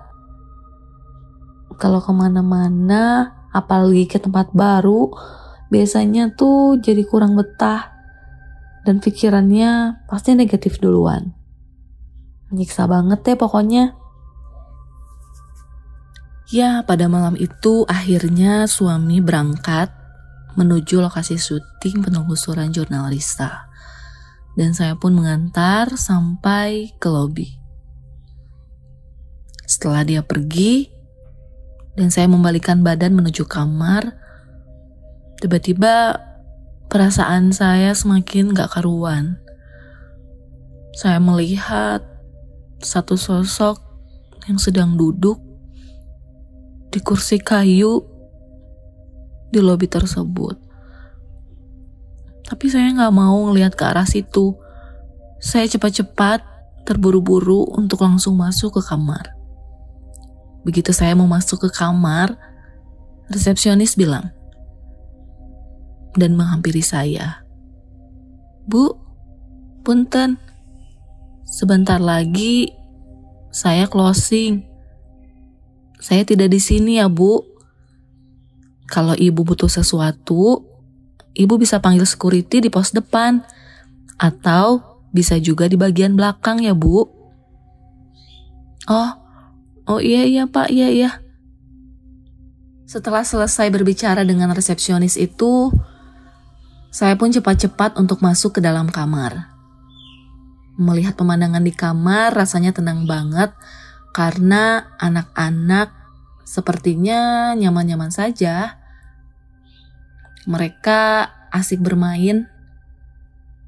kalau 1.81 2.05
ke 2.05 2.13
mana-mana, 2.13 3.40
apalagi 3.51 4.07
ke 4.07 4.19
tempat 4.23 4.55
baru, 4.55 5.11
biasanya 5.71 6.35
tuh 6.35 6.79
jadi 6.79 7.03
kurang 7.07 7.39
betah 7.39 7.95
dan 8.83 8.99
pikirannya 8.99 10.03
pasti 10.09 10.35
negatif 10.35 10.81
duluan. 10.83 11.35
Nyiksa 12.51 12.91
banget 12.91 13.23
deh 13.23 13.39
pokoknya. 13.39 13.95
Ya, 16.51 16.83
pada 16.83 17.07
malam 17.07 17.39
itu 17.39 17.87
akhirnya 17.87 18.67
suami 18.67 19.23
berangkat 19.23 19.95
menuju 20.59 20.99
lokasi 20.99 21.39
syuting 21.39 22.03
penelusuran 22.03 22.75
jurnal 22.75 23.07
Rista. 23.07 23.71
Dan 24.59 24.75
saya 24.75 24.99
pun 24.99 25.15
mengantar 25.15 25.95
sampai 25.95 26.91
ke 26.99 27.07
lobi. 27.07 27.47
Setelah 29.63 30.03
dia 30.03 30.27
pergi, 30.27 30.91
dan 31.99 32.09
saya 32.13 32.31
membalikan 32.31 32.87
badan 32.87 33.17
menuju 33.19 33.47
kamar, 33.47 34.15
tiba-tiba 35.43 36.21
perasaan 36.91 37.55
saya 37.55 37.95
semakin 37.95 38.55
gak 38.55 38.75
karuan. 38.75 39.39
Saya 40.95 41.23
melihat 41.23 42.03
satu 42.83 43.15
sosok 43.15 43.79
yang 44.49 44.59
sedang 44.59 44.99
duduk 44.99 45.39
di 46.91 46.99
kursi 46.99 47.39
kayu 47.39 48.03
di 49.51 49.63
lobi 49.63 49.87
tersebut. 49.87 50.59
Tapi 52.51 52.67
saya 52.67 52.91
nggak 52.91 53.15
mau 53.15 53.47
ngelihat 53.47 53.79
ke 53.79 53.87
arah 53.87 54.07
situ. 54.07 54.59
Saya 55.39 55.71
cepat-cepat 55.71 56.43
terburu-buru 56.83 57.63
untuk 57.79 58.03
langsung 58.03 58.35
masuk 58.35 58.79
ke 58.79 58.83
kamar. 58.83 59.40
Begitu 60.71 60.95
saya 60.95 61.19
mau 61.19 61.27
masuk 61.27 61.67
ke 61.67 61.83
kamar, 61.83 62.39
resepsionis 63.27 63.99
bilang 63.99 64.31
dan 66.15 66.39
menghampiri 66.39 66.79
saya. 66.79 67.43
Bu, 68.71 68.95
punten, 69.83 70.39
sebentar 71.43 71.99
lagi 71.99 72.71
saya 73.51 73.91
closing. 73.91 74.63
Saya 75.99 76.23
tidak 76.23 76.55
di 76.55 76.63
sini 76.63 77.03
ya, 77.03 77.11
Bu. 77.11 77.43
Kalau 78.87 79.19
ibu 79.19 79.43
butuh 79.43 79.67
sesuatu, 79.67 80.71
ibu 81.35 81.55
bisa 81.59 81.83
panggil 81.83 82.07
security 82.07 82.63
di 82.63 82.71
pos 82.71 82.95
depan. 82.95 83.43
Atau 84.23 85.03
bisa 85.11 85.35
juga 85.43 85.67
di 85.67 85.75
bagian 85.75 86.15
belakang 86.15 86.63
ya, 86.63 86.79
Bu. 86.79 87.11
Oh, 88.87 89.11
oh 89.91 89.99
iya 89.99 90.23
iya 90.23 90.47
Pak, 90.47 90.71
iya 90.71 90.87
iya. 90.87 91.11
Setelah 92.87 93.27
selesai 93.27 93.67
berbicara 93.75 94.23
dengan 94.23 94.55
resepsionis 94.55 95.19
itu, 95.19 95.75
saya 96.95 97.19
pun 97.19 97.35
cepat-cepat 97.35 97.99
untuk 97.99 98.23
masuk 98.23 98.59
ke 98.59 98.61
dalam 98.63 98.87
kamar. 98.87 99.51
Melihat 100.79 101.19
pemandangan 101.19 101.63
di 101.63 101.75
kamar 101.75 102.31
rasanya 102.35 102.71
tenang 102.71 103.07
banget 103.07 103.51
karena 104.15 104.95
anak-anak 104.99 105.95
sepertinya 106.43 107.53
nyaman-nyaman 107.55 108.11
saja 108.11 108.75
mereka 110.51 111.31
asik 111.55 111.79
bermain 111.79 112.51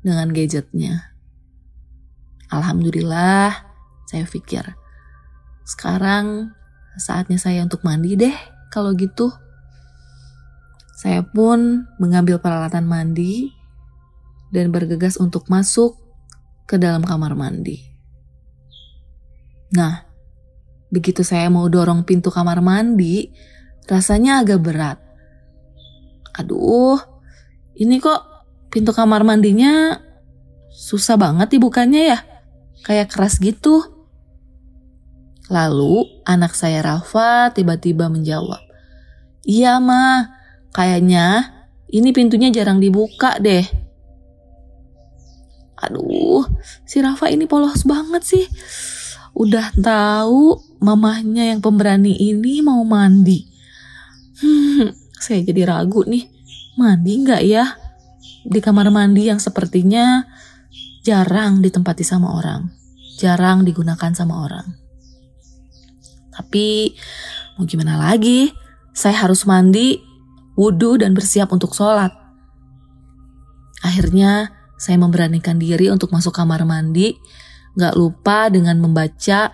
dengan 0.02 0.34
gadgetnya. 0.34 1.14
Alhamdulillah, 2.50 3.54
saya 4.10 4.26
pikir 4.26 4.81
sekarang 5.64 6.54
saatnya 6.98 7.38
saya 7.38 7.62
untuk 7.64 7.82
mandi 7.86 8.18
deh 8.18 8.34
kalau 8.68 8.92
gitu. 8.96 9.30
Saya 10.96 11.26
pun 11.26 11.88
mengambil 11.98 12.38
peralatan 12.38 12.86
mandi 12.86 13.50
dan 14.54 14.70
bergegas 14.70 15.18
untuk 15.18 15.50
masuk 15.50 15.98
ke 16.70 16.78
dalam 16.78 17.02
kamar 17.02 17.34
mandi. 17.34 17.82
Nah, 19.74 20.04
begitu 20.92 21.26
saya 21.26 21.50
mau 21.50 21.66
dorong 21.66 22.06
pintu 22.06 22.28
kamar 22.28 22.62
mandi, 22.62 23.32
rasanya 23.88 24.44
agak 24.44 24.62
berat 24.62 24.98
aduh 26.32 26.96
ini 27.76 28.00
kok 28.00 28.20
pintu 28.72 28.92
kamar 28.96 29.24
mandinya 29.24 30.00
susah 30.72 31.20
banget 31.20 31.56
dibukanya 31.56 32.16
ya 32.16 32.18
kayak 32.88 33.12
keras 33.12 33.36
gitu 33.36 34.01
lalu 35.52 36.08
anak 36.24 36.56
saya 36.56 36.80
Rafa 36.80 37.52
tiba-tiba 37.52 38.08
menjawab 38.08 38.64
iya 39.44 39.76
mah 39.76 40.32
kayaknya 40.72 41.52
ini 41.92 42.08
pintunya 42.16 42.48
jarang 42.48 42.80
dibuka 42.80 43.36
deh. 43.36 43.62
Aduh 45.76 46.48
si 46.88 47.04
Rafa 47.04 47.28
ini 47.28 47.44
polos 47.44 47.84
banget 47.84 48.24
sih. 48.24 48.46
Udah 49.36 49.72
tahu 49.76 50.56
mamahnya 50.80 51.52
yang 51.52 51.60
pemberani 51.60 52.16
ini 52.16 52.64
mau 52.64 52.80
mandi. 52.84 53.44
Hmm, 54.40 54.92
saya 55.16 55.44
jadi 55.44 55.68
ragu 55.68 56.04
nih, 56.08 56.28
mandi 56.80 57.12
nggak 57.24 57.42
ya? 57.44 57.64
Di 58.42 58.58
kamar 58.58 58.88
mandi 58.88 59.28
yang 59.28 59.38
sepertinya 59.38 60.24
jarang 61.04 61.60
ditempati 61.60 62.04
sama 62.04 62.36
orang, 62.36 62.72
jarang 63.16 63.64
digunakan 63.64 64.12
sama 64.12 64.44
orang. 64.48 64.81
Tapi 66.32 66.96
mau 67.56 67.68
gimana 67.68 68.00
lagi? 68.00 68.48
Saya 68.96 69.28
harus 69.28 69.44
mandi, 69.44 70.00
wudhu, 70.56 71.00
dan 71.00 71.12
bersiap 71.12 71.52
untuk 71.52 71.76
sholat. 71.76 72.12
Akhirnya 73.84 74.52
saya 74.80 74.96
memberanikan 74.98 75.60
diri 75.60 75.92
untuk 75.92 76.10
masuk 76.10 76.34
kamar 76.34 76.64
mandi, 76.66 77.14
gak 77.76 77.94
lupa 77.94 78.48
dengan 78.48 78.80
membaca 78.80 79.52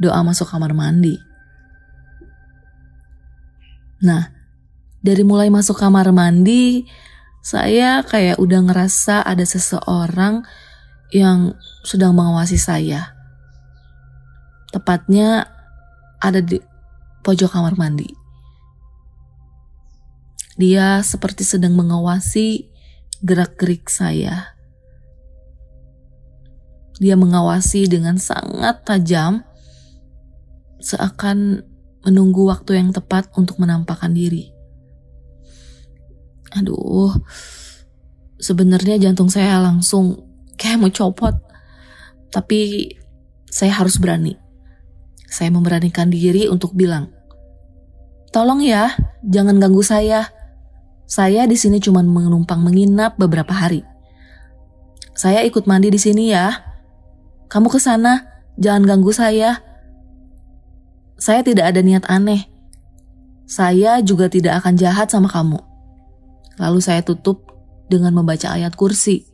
doa 0.00 0.20
masuk 0.24 0.48
kamar 0.48 0.72
mandi. 0.72 1.18
Nah, 4.00 4.32
dari 5.04 5.20
mulai 5.24 5.52
masuk 5.52 5.76
kamar 5.76 6.08
mandi, 6.16 6.88
saya 7.44 8.00
kayak 8.04 8.40
udah 8.40 8.64
ngerasa 8.64 9.24
ada 9.24 9.44
seseorang 9.44 10.44
yang 11.12 11.52
sedang 11.84 12.16
mengawasi 12.16 12.56
saya. 12.56 13.12
Tepatnya 14.72 15.59
ada 16.20 16.44
di 16.44 16.60
pojok 17.24 17.50
kamar 17.50 17.74
mandi. 17.80 18.08
Dia 20.60 21.00
seperti 21.00 21.42
sedang 21.42 21.72
mengawasi 21.72 22.68
gerak-gerik 23.24 23.88
saya. 23.88 24.54
Dia 27.00 27.16
mengawasi 27.16 27.88
dengan 27.88 28.20
sangat 28.20 28.84
tajam, 28.84 29.40
seakan 30.84 31.64
menunggu 32.04 32.44
waktu 32.44 32.76
yang 32.76 32.92
tepat 32.92 33.32
untuk 33.36 33.56
menampakkan 33.56 34.12
diri 34.12 34.60
aduh 36.50 37.14
sebenarnya 38.42 38.98
jantung 38.98 39.30
saya 39.30 39.62
langsung 39.62 40.26
kayak 40.58 40.82
mau 40.82 40.90
copot 40.90 41.34
tapi 42.30 42.90
saya 43.50 43.74
harus 43.74 43.98
berani. 43.98 44.38
Saya 45.30 45.54
memberanikan 45.54 46.10
diri 46.10 46.50
untuk 46.50 46.74
bilang, 46.74 47.14
"Tolong 48.34 48.66
ya, 48.66 48.98
jangan 49.22 49.62
ganggu 49.62 49.86
saya. 49.86 50.26
Saya 51.06 51.46
di 51.46 51.54
sini 51.54 51.78
cuma 51.78 52.02
menumpang 52.02 52.58
menginap 52.58 53.14
beberapa 53.14 53.54
hari. 53.54 53.86
Saya 55.14 55.46
ikut 55.46 55.70
mandi 55.70 55.94
di 55.94 56.02
sini 56.02 56.34
ya. 56.34 56.50
Kamu 57.46 57.70
ke 57.70 57.78
sana, 57.78 58.26
jangan 58.58 58.82
ganggu 58.90 59.14
saya." 59.14 59.62
Saya 61.20 61.46
tidak 61.46 61.70
ada 61.70 61.80
niat 61.84 62.10
aneh. 62.10 62.50
Saya 63.46 64.02
juga 64.02 64.26
tidak 64.26 64.64
akan 64.64 64.74
jahat 64.80 65.12
sama 65.12 65.30
kamu. 65.30 65.60
Lalu 66.58 66.80
saya 66.80 67.04
tutup 67.04 67.44
dengan 67.92 68.16
membaca 68.16 68.50
ayat 68.50 68.72
kursi. 68.72 69.28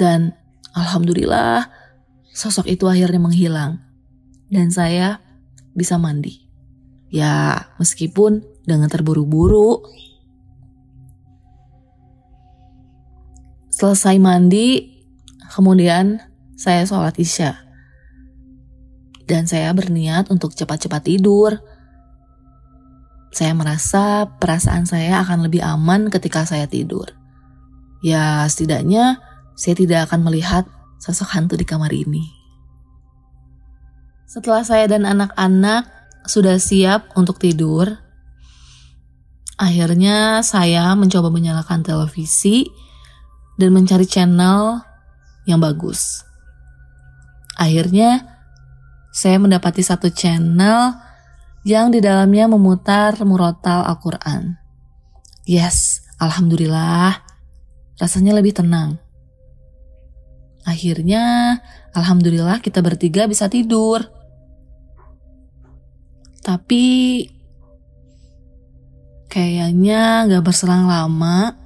Dan 0.00 0.32
alhamdulillah, 0.72 1.68
sosok 2.32 2.72
itu 2.72 2.88
akhirnya 2.88 3.20
menghilang 3.20 3.83
dan 4.54 4.70
saya 4.70 5.18
bisa 5.74 5.98
mandi. 5.98 6.46
Ya, 7.10 7.66
meskipun 7.82 8.46
dengan 8.62 8.86
terburu-buru. 8.86 9.82
Selesai 13.74 14.22
mandi, 14.22 14.94
kemudian 15.50 16.22
saya 16.54 16.86
sholat 16.86 17.18
isya. 17.18 17.58
Dan 19.26 19.50
saya 19.50 19.74
berniat 19.74 20.30
untuk 20.30 20.54
cepat-cepat 20.54 21.02
tidur. 21.02 21.58
Saya 23.34 23.50
merasa 23.50 24.30
perasaan 24.38 24.86
saya 24.86 25.18
akan 25.26 25.50
lebih 25.50 25.66
aman 25.66 26.06
ketika 26.06 26.46
saya 26.46 26.70
tidur. 26.70 27.10
Ya, 28.06 28.46
setidaknya 28.46 29.18
saya 29.58 29.74
tidak 29.74 30.06
akan 30.06 30.30
melihat 30.30 30.70
sosok 31.02 31.34
hantu 31.34 31.58
di 31.58 31.66
kamar 31.66 31.90
ini. 31.90 32.43
Setelah 34.34 34.66
saya 34.66 34.90
dan 34.90 35.06
anak-anak 35.06 35.86
sudah 36.26 36.58
siap 36.58 37.14
untuk 37.14 37.38
tidur, 37.38 37.86
akhirnya 39.54 40.42
saya 40.42 40.90
mencoba 40.98 41.30
menyalakan 41.30 41.86
televisi 41.86 42.66
dan 43.54 43.70
mencari 43.70 44.02
channel 44.02 44.82
yang 45.46 45.62
bagus. 45.62 46.26
Akhirnya, 47.54 48.26
saya 49.14 49.38
mendapati 49.38 49.86
satu 49.86 50.10
channel 50.10 50.98
yang 51.62 51.94
di 51.94 52.02
dalamnya 52.02 52.50
memutar 52.50 53.14
murotal 53.22 53.86
Al-Quran. 53.86 54.58
Yes, 55.46 56.02
Alhamdulillah, 56.18 57.22
rasanya 58.02 58.34
lebih 58.34 58.58
tenang. 58.58 58.98
Akhirnya, 60.66 61.54
Alhamdulillah 61.94 62.58
kita 62.58 62.82
bertiga 62.82 63.30
bisa 63.30 63.46
tidur. 63.46 64.13
Tapi 66.44 66.84
kayaknya 69.32 70.28
gak 70.28 70.44
berselang 70.44 70.86
lama 70.86 71.56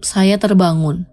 saya 0.00 0.40
terbangun. 0.40 1.04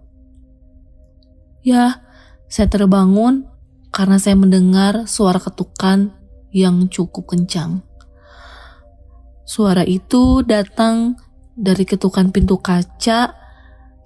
Ya, 1.60 2.00
saya 2.48 2.68
terbangun 2.72 3.44
karena 3.92 4.16
saya 4.16 4.36
mendengar 4.36 5.04
suara 5.04 5.36
ketukan 5.36 6.12
yang 6.54 6.88
cukup 6.88 7.36
kencang. 7.36 7.84
Suara 9.44 9.84
itu 9.84 10.40
datang 10.40 11.20
dari 11.52 11.84
ketukan 11.84 12.32
pintu 12.32 12.58
kaca 12.58 13.36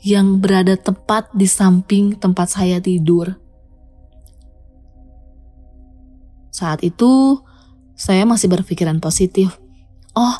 yang 0.02 0.38
berada 0.38 0.78
tepat 0.78 1.30
di 1.34 1.46
samping 1.46 2.18
tempat 2.18 2.58
saya 2.58 2.78
tidur. 2.78 3.34
Saat 6.54 6.82
itu, 6.82 7.38
saya 7.98 8.22
masih 8.22 8.46
berpikiran 8.46 9.02
positif. 9.02 9.58
Oh, 10.14 10.38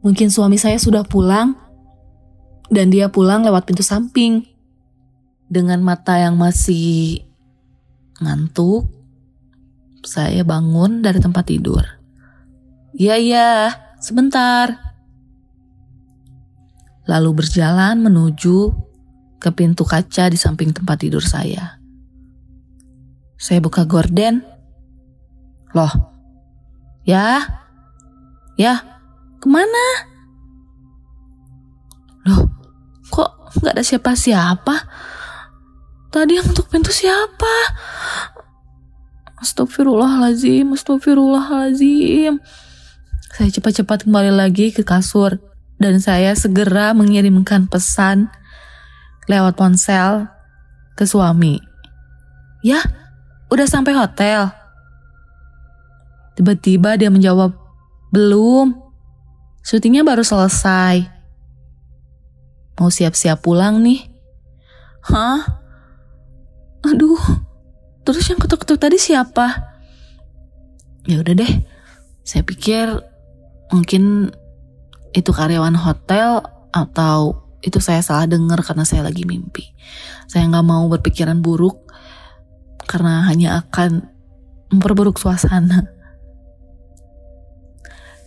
mungkin 0.00 0.32
suami 0.32 0.56
saya 0.56 0.80
sudah 0.80 1.04
pulang 1.04 1.52
dan 2.72 2.88
dia 2.88 3.12
pulang 3.12 3.44
lewat 3.44 3.68
pintu 3.68 3.84
samping. 3.84 4.48
Dengan 5.44 5.84
mata 5.84 6.16
yang 6.16 6.40
masih 6.40 7.20
ngantuk, 8.24 8.88
saya 10.00 10.40
bangun 10.40 11.04
dari 11.04 11.20
tempat 11.20 11.44
tidur. 11.44 11.84
Iya, 12.96 13.20
iya, 13.20 13.50
sebentar. 14.00 14.72
Lalu 17.04 17.44
berjalan 17.44 18.00
menuju 18.00 18.72
ke 19.36 19.52
pintu 19.52 19.84
kaca 19.84 20.32
di 20.32 20.40
samping 20.40 20.72
tempat 20.72 21.04
tidur 21.04 21.20
saya. 21.20 21.76
Saya 23.36 23.60
buka 23.60 23.84
gorden. 23.84 24.40
Loh, 25.76 26.13
Ya? 27.04 27.60
Ya? 28.56 28.80
Ke 29.40 29.46
mana? 29.52 29.84
Loh, 32.24 32.48
kok 33.12 33.60
nggak 33.60 33.76
ada 33.76 33.84
siapa-siapa? 33.84 34.74
Tadi 36.08 36.40
yang 36.40 36.48
untuk 36.48 36.72
pintu 36.72 36.88
siapa? 36.88 37.54
Astagfirullahalazim, 39.44 40.72
astagfirullahalazim. 40.72 42.40
Saya 43.34 43.50
cepat-cepat 43.52 44.08
kembali 44.08 44.32
lagi 44.32 44.72
ke 44.72 44.80
kasur 44.86 45.36
dan 45.76 46.00
saya 46.00 46.32
segera 46.32 46.96
mengirimkan 46.96 47.68
pesan 47.68 48.32
lewat 49.28 49.58
ponsel 49.58 50.32
ke 50.96 51.04
suami. 51.04 51.60
Ya, 52.64 52.80
udah 53.52 53.66
sampai 53.68 53.92
hotel. 53.92 54.63
Tiba-tiba 56.34 56.98
dia 56.98 57.10
menjawab, 57.10 57.54
belum. 58.10 58.74
Syutingnya 59.62 60.02
baru 60.02 60.26
selesai. 60.26 61.06
Mau 62.78 62.90
siap-siap 62.90 63.38
pulang 63.40 63.80
nih. 63.80 64.10
Hah? 65.06 65.62
Aduh, 66.84 67.22
terus 68.02 68.26
yang 68.28 68.42
ketuk-ketuk 68.42 68.76
tadi 68.76 68.98
siapa? 68.98 69.72
Ya 71.08 71.22
udah 71.22 71.32
deh, 71.32 71.52
saya 72.26 72.42
pikir 72.44 72.88
mungkin 73.72 74.32
itu 75.14 75.30
karyawan 75.30 75.78
hotel 75.78 76.44
atau 76.74 77.44
itu 77.64 77.80
saya 77.80 78.04
salah 78.04 78.28
dengar 78.28 78.60
karena 78.60 78.84
saya 78.84 79.06
lagi 79.06 79.24
mimpi. 79.24 79.72
Saya 80.28 80.44
nggak 80.50 80.66
mau 80.66 80.84
berpikiran 80.90 81.40
buruk 81.40 81.88
karena 82.84 83.24
hanya 83.24 83.64
akan 83.64 84.12
memperburuk 84.68 85.16
suasana 85.16 85.93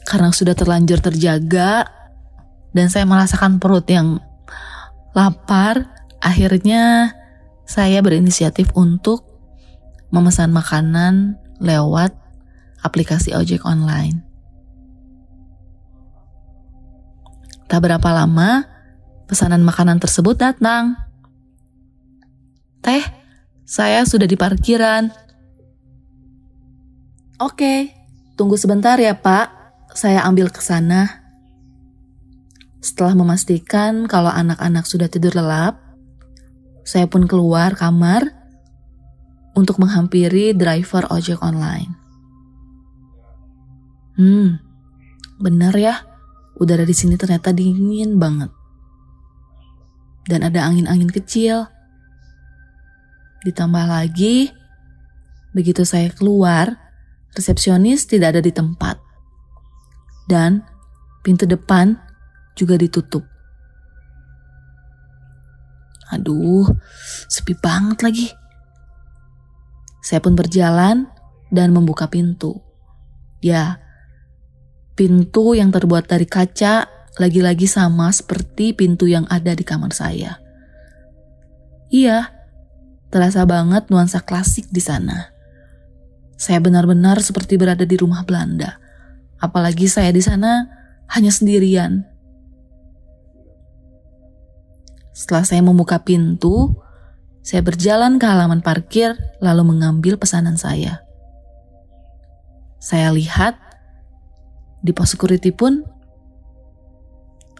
karena 0.08 0.32
sudah 0.32 0.56
terlanjur 0.56 1.04
terjaga 1.04 1.84
dan 2.72 2.88
saya 2.88 3.04
merasakan 3.04 3.60
perut 3.60 3.84
yang 3.91 4.24
lapar, 5.12 5.84
akhirnya 6.24 7.12
saya 7.67 8.00
berinisiatif 8.00 8.72
untuk 8.72 9.28
memesan 10.08 10.56
makanan 10.56 11.36
lewat 11.60 12.15
aplikasi 12.88 13.36
ojek 13.36 13.67
online. 13.67 14.24
Tak 17.67 17.84
berapa 17.84 18.10
lama, 18.15 18.63
pesanan 19.28 19.60
makanan 19.67 20.00
tersebut 20.00 20.39
datang. 20.39 20.96
Teh, 22.80 23.04
saya 23.67 24.08
sudah 24.08 24.24
di 24.24 24.39
parkiran. 24.39 25.12
Oke, 27.43 27.91
tunggu 28.39 28.56
sebentar 28.56 28.96
ya, 28.96 29.12
Pak 29.20 29.57
saya 29.97 30.21
ambil 30.29 30.53
ke 30.53 30.62
sana. 30.62 31.25
Setelah 32.77 33.17
memastikan 33.17 34.05
kalau 34.05 34.29
anak-anak 34.29 34.86
sudah 34.86 35.10
tidur 35.10 35.33
lelap, 35.33 35.81
saya 36.86 37.10
pun 37.10 37.25
keluar 37.25 37.73
kamar 37.73 38.29
untuk 39.57 39.81
menghampiri 39.81 40.53
driver 40.53 41.10
ojek 41.10 41.41
online. 41.41 41.97
Hmm, 44.21 44.62
benar 45.41 45.73
ya, 45.73 46.05
udara 46.62 46.86
di 46.86 46.93
sini 46.93 47.17
ternyata 47.17 47.49
dingin 47.49 48.21
banget. 48.21 48.53
Dan 50.29 50.45
ada 50.45 50.69
angin-angin 50.69 51.10
kecil. 51.10 51.65
Ditambah 53.49 53.86
lagi, 53.89 54.53
begitu 55.57 55.81
saya 55.81 56.13
keluar, 56.13 56.77
resepsionis 57.33 58.05
tidak 58.05 58.38
ada 58.38 58.41
di 58.45 58.53
tempat 58.53 59.07
dan 60.29 60.63
pintu 61.23 61.47
depan 61.47 61.97
juga 62.53 62.75
ditutup. 62.75 63.23
Aduh, 66.11 66.67
sepi 67.27 67.55
banget 67.57 67.99
lagi. 68.03 68.27
Saya 69.99 70.23
pun 70.23 70.39
berjalan 70.39 71.11
dan 71.51 71.75
membuka 71.75 72.07
pintu. 72.07 72.63
Ya, 73.43 73.83
pintu 74.95 75.51
yang 75.51 75.71
terbuat 75.71 76.07
dari 76.07 76.23
kaca 76.23 76.87
lagi-lagi 77.19 77.67
sama 77.67 78.07
seperti 78.15 78.71
pintu 78.71 79.09
yang 79.09 79.27
ada 79.27 79.51
di 79.51 79.67
kamar 79.67 79.91
saya. 79.91 80.39
Iya, 81.91 82.37
Terasa 83.07 83.47
banget 83.47 83.87
nuansa 83.87 84.19
klasik 84.19 84.67
di 84.67 84.83
sana. 84.83 85.31
Saya 86.35 86.59
benar-benar 86.59 87.23
seperti 87.23 87.55
berada 87.55 87.87
di 87.87 87.95
rumah 87.95 88.27
Belanda. 88.27 88.83
Apalagi 89.38 89.86
saya 89.86 90.10
di 90.10 90.21
sana 90.23 90.65
hanya 91.13 91.30
sendirian. 91.30 92.06
Setelah 95.13 95.45
saya 95.45 95.62
membuka 95.65 96.02
pintu, 96.02 96.78
saya 97.41 97.65
berjalan 97.65 98.21
ke 98.21 98.26
halaman 98.28 98.62
parkir 98.62 99.17
lalu 99.41 99.73
mengambil 99.73 100.17
pesanan 100.19 100.60
saya. 100.60 101.02
Saya 102.78 103.12
lihat 103.12 103.58
di 104.86 104.93
pos 104.93 105.12
security 105.12 105.52
pun 105.52 105.84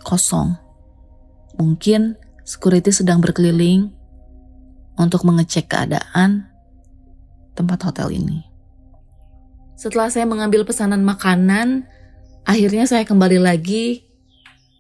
kosong. 0.06 0.56
Mungkin 1.60 2.16
security 2.48 2.96
sedang 2.96 3.20
berkeliling 3.20 3.92
untuk 4.96 5.28
mengecek 5.28 5.68
keadaan 5.68 6.48
tempat 7.58 7.84
hotel 7.84 8.16
ini. 8.16 8.47
Setelah 9.78 10.10
saya 10.10 10.26
mengambil 10.26 10.66
pesanan 10.66 11.06
makanan, 11.06 11.86
akhirnya 12.50 12.90
saya 12.90 13.06
kembali 13.06 13.38
lagi 13.38 14.10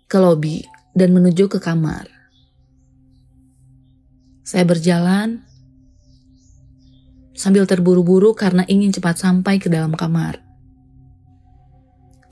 ke 0.09 0.17
lobi 0.17 0.65
dan 0.97 1.13
menuju 1.13 1.45
ke 1.45 1.61
kamar. 1.61 2.09
Saya 4.41 4.65
berjalan 4.65 5.45
sambil 7.37 7.69
terburu-buru 7.69 8.33
karena 8.33 8.65
ingin 8.65 8.89
cepat 8.89 9.21
sampai 9.21 9.61
ke 9.61 9.69
dalam 9.69 9.93
kamar. 9.93 10.41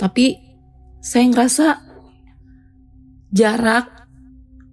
Tapi 0.01 0.33
saya 1.05 1.29
ngerasa 1.29 1.67
jarak 3.29 4.09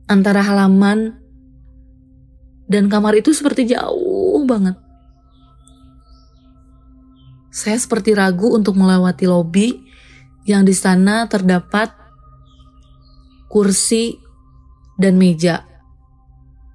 antara 0.09 0.41
halaman 0.41 1.21
dan 2.73 2.89
kamar 2.89 3.21
itu 3.21 3.37
seperti 3.37 3.69
jauh 3.69 4.41
banget. 4.49 4.81
Saya 7.53 7.77
seperti 7.77 8.17
ragu 8.17 8.49
untuk 8.57 8.81
melewati 8.81 9.29
lobi 9.29 9.77
yang 10.49 10.65
di 10.65 10.73
sana 10.73 11.29
terdapat 11.29 11.93
kursi 13.53 14.17
dan 14.97 15.21
meja. 15.21 15.61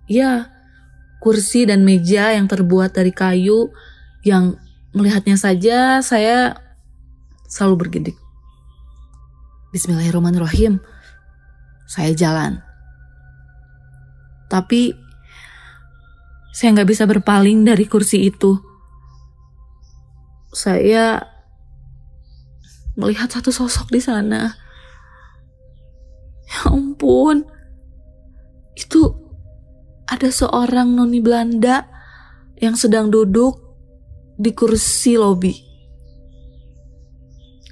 Ya, 0.05 0.53
kursi 1.17 1.65
dan 1.65 1.81
meja 1.81 2.29
yang 2.37 2.45
terbuat 2.45 2.93
dari 2.93 3.09
kayu 3.09 3.73
yang 4.21 4.53
melihatnya 4.93 5.33
saja 5.33 6.05
saya 6.05 6.61
selalu 7.49 7.89
bergidik. 7.89 8.17
Bismillahirrahmanirrahim. 9.73 10.77
Saya 11.89 12.13
jalan. 12.13 12.61
Tapi 14.45 14.93
saya 16.53 16.77
nggak 16.77 16.89
bisa 16.93 17.09
berpaling 17.09 17.65
dari 17.65 17.89
kursi 17.89 18.29
itu 18.29 18.66
saya 20.57 21.21
melihat 22.97 23.29
satu 23.29 23.53
sosok 23.53 23.93
di 23.93 24.01
sana. 24.01 24.57
Ya 26.49 26.73
ampun, 26.73 27.45
itu 28.73 29.13
ada 30.09 30.33
seorang 30.33 30.97
noni 30.97 31.21
Belanda 31.21 31.85
yang 32.57 32.73
sedang 32.73 33.13
duduk 33.13 33.61
di 34.41 34.49
kursi 34.57 35.13
lobi 35.13 35.53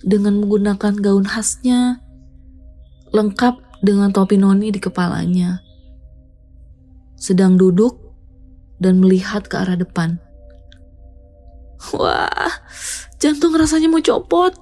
dengan 0.05 0.37
menggunakan 0.37 0.93
gaun 1.01 1.25
khasnya, 1.25 1.97
lengkap 3.09 3.81
dengan 3.81 4.13
topi 4.13 4.37
noni 4.37 4.69
di 4.69 4.77
kepalanya, 4.77 5.65
sedang 7.17 7.57
duduk 7.57 7.97
dan 8.77 9.01
melihat 9.01 9.49
ke 9.49 9.57
arah 9.57 9.79
depan. 9.79 10.21
Wah, 11.95 12.51
jantung 13.19 13.55
rasanya 13.55 13.91
mau 13.91 14.01
copot. 14.01 14.53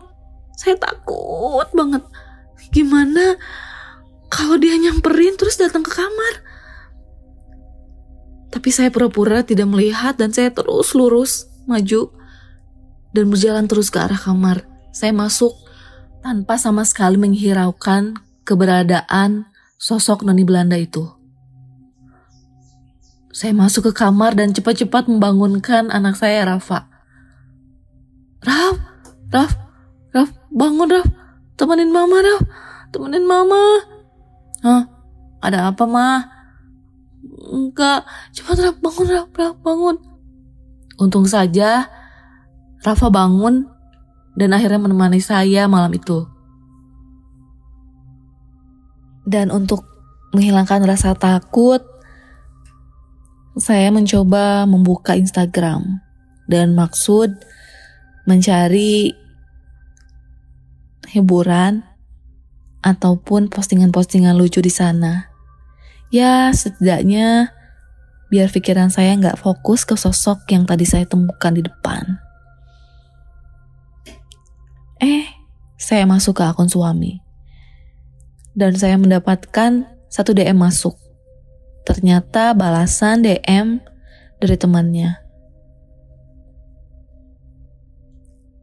Saya 0.58 0.78
takut 0.78 1.68
banget. 1.74 2.04
Gimana 2.74 3.38
kalau 4.34 4.58
dia 4.58 4.74
nyamperin 4.78 5.38
terus 5.38 5.62
datang 5.62 5.86
ke 5.86 5.94
kamar? 5.94 6.34
Tapi 8.54 8.70
saya 8.70 8.94
pura-pura 8.94 9.42
tidak 9.42 9.66
melihat 9.66 10.18
dan 10.18 10.30
saya 10.30 10.54
terus 10.54 10.94
lurus 10.94 11.50
maju 11.66 12.14
dan 13.14 13.26
berjalan 13.30 13.66
terus 13.66 13.90
ke 13.90 13.98
arah 13.98 14.18
kamar. 14.18 14.66
Saya 14.94 15.10
masuk 15.10 15.58
tanpa 16.22 16.62
sama 16.62 16.86
sekali 16.86 17.18
menghiraukan 17.18 18.14
keberadaan 18.46 19.50
sosok 19.82 20.22
noni 20.22 20.46
Belanda 20.46 20.78
itu. 20.78 21.10
Saya 23.34 23.58
masuk 23.58 23.90
ke 23.90 23.94
kamar 23.98 24.38
dan 24.38 24.54
cepat-cepat 24.54 25.10
membangunkan 25.10 25.90
anak 25.90 26.14
saya 26.14 26.46
Rafa. 26.46 26.93
Raf, 28.44 28.76
Raf, 29.32 29.52
Raf, 30.12 30.30
bangun 30.52 30.92
Raf, 30.92 31.08
temenin 31.56 31.90
mama 31.90 32.20
Raf, 32.20 32.42
temenin 32.92 33.24
mama. 33.24 33.64
Hah, 34.64 34.84
ada 35.40 35.72
apa 35.72 35.84
mah? 35.88 36.28
Enggak, 37.52 38.04
cepat 38.36 38.60
Raf, 38.60 38.76
bangun 38.84 39.08
Raf, 39.08 39.28
Raf, 39.32 39.56
bangun. 39.64 39.96
Untung 41.00 41.26
saja 41.26 41.90
Rafa 42.84 43.08
bangun 43.08 43.66
dan 44.36 44.52
akhirnya 44.52 44.78
menemani 44.78 45.24
saya 45.24 45.66
malam 45.72 45.90
itu. 45.96 46.28
Dan 49.24 49.56
untuk 49.56 49.88
menghilangkan 50.36 50.84
rasa 50.84 51.16
takut, 51.16 51.80
saya 53.56 53.88
mencoba 53.88 54.68
membuka 54.68 55.16
Instagram 55.16 56.04
dan 56.52 56.76
maksud 56.76 57.32
mencari 58.24 59.12
hiburan 61.12 61.84
ataupun 62.84 63.48
postingan-postingan 63.48 64.36
lucu 64.36 64.60
di 64.60 64.72
sana. 64.72 65.32
Ya, 66.14 66.52
setidaknya 66.52 67.56
biar 68.30 68.50
pikiran 68.50 68.90
saya 68.90 69.16
nggak 69.18 69.40
fokus 69.40 69.88
ke 69.88 69.96
sosok 69.98 70.46
yang 70.52 70.68
tadi 70.68 70.84
saya 70.84 71.08
temukan 71.08 71.54
di 71.54 71.64
depan. 71.64 72.20
Eh, 75.02 75.26
saya 75.80 76.08
masuk 76.08 76.40
ke 76.40 76.44
akun 76.44 76.70
suami. 76.70 77.20
Dan 78.54 78.78
saya 78.78 78.96
mendapatkan 79.02 79.90
satu 80.08 80.32
DM 80.38 80.62
masuk. 80.62 80.94
Ternyata 81.84 82.54
balasan 82.54 83.26
DM 83.26 83.82
dari 84.38 84.56
temannya. 84.56 85.23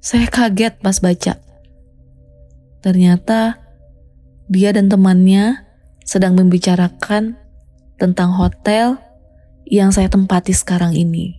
Saya 0.01 0.33
kaget 0.33 0.81
pas 0.81 0.97
baca. 0.97 1.37
Ternyata 2.81 3.61
dia 4.49 4.73
dan 4.73 4.89
temannya 4.89 5.61
sedang 6.09 6.41
membicarakan 6.41 7.37
tentang 8.01 8.33
hotel 8.33 8.97
yang 9.69 9.93
saya 9.93 10.09
tempati 10.09 10.57
sekarang 10.57 10.97
ini. 10.97 11.39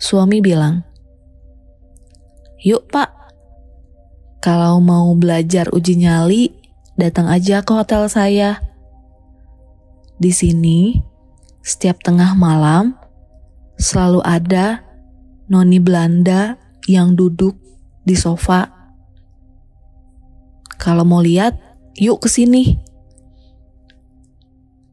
Suami 0.00 0.40
bilang, 0.40 0.88
"Yuk, 2.64 2.88
Pak. 2.88 3.12
Kalau 4.40 4.80
mau 4.80 5.12
belajar 5.12 5.68
uji 5.68 6.00
nyali, 6.00 6.48
datang 6.96 7.28
aja 7.28 7.60
ke 7.60 7.70
hotel 7.76 8.08
saya. 8.08 8.58
Di 10.16 10.32
sini, 10.32 10.96
setiap 11.60 12.00
tengah 12.00 12.32
malam 12.32 12.96
selalu 13.76 14.24
ada 14.24 14.82
noni 15.46 15.78
Belanda 15.78 16.58
yang 16.88 17.12
duduk 17.12 17.60
di 18.08 18.16
sofa. 18.16 18.72
Kalau 20.80 21.04
mau 21.04 21.20
lihat, 21.20 21.60
yuk 22.00 22.24
ke 22.24 22.28
sini. 22.32 22.80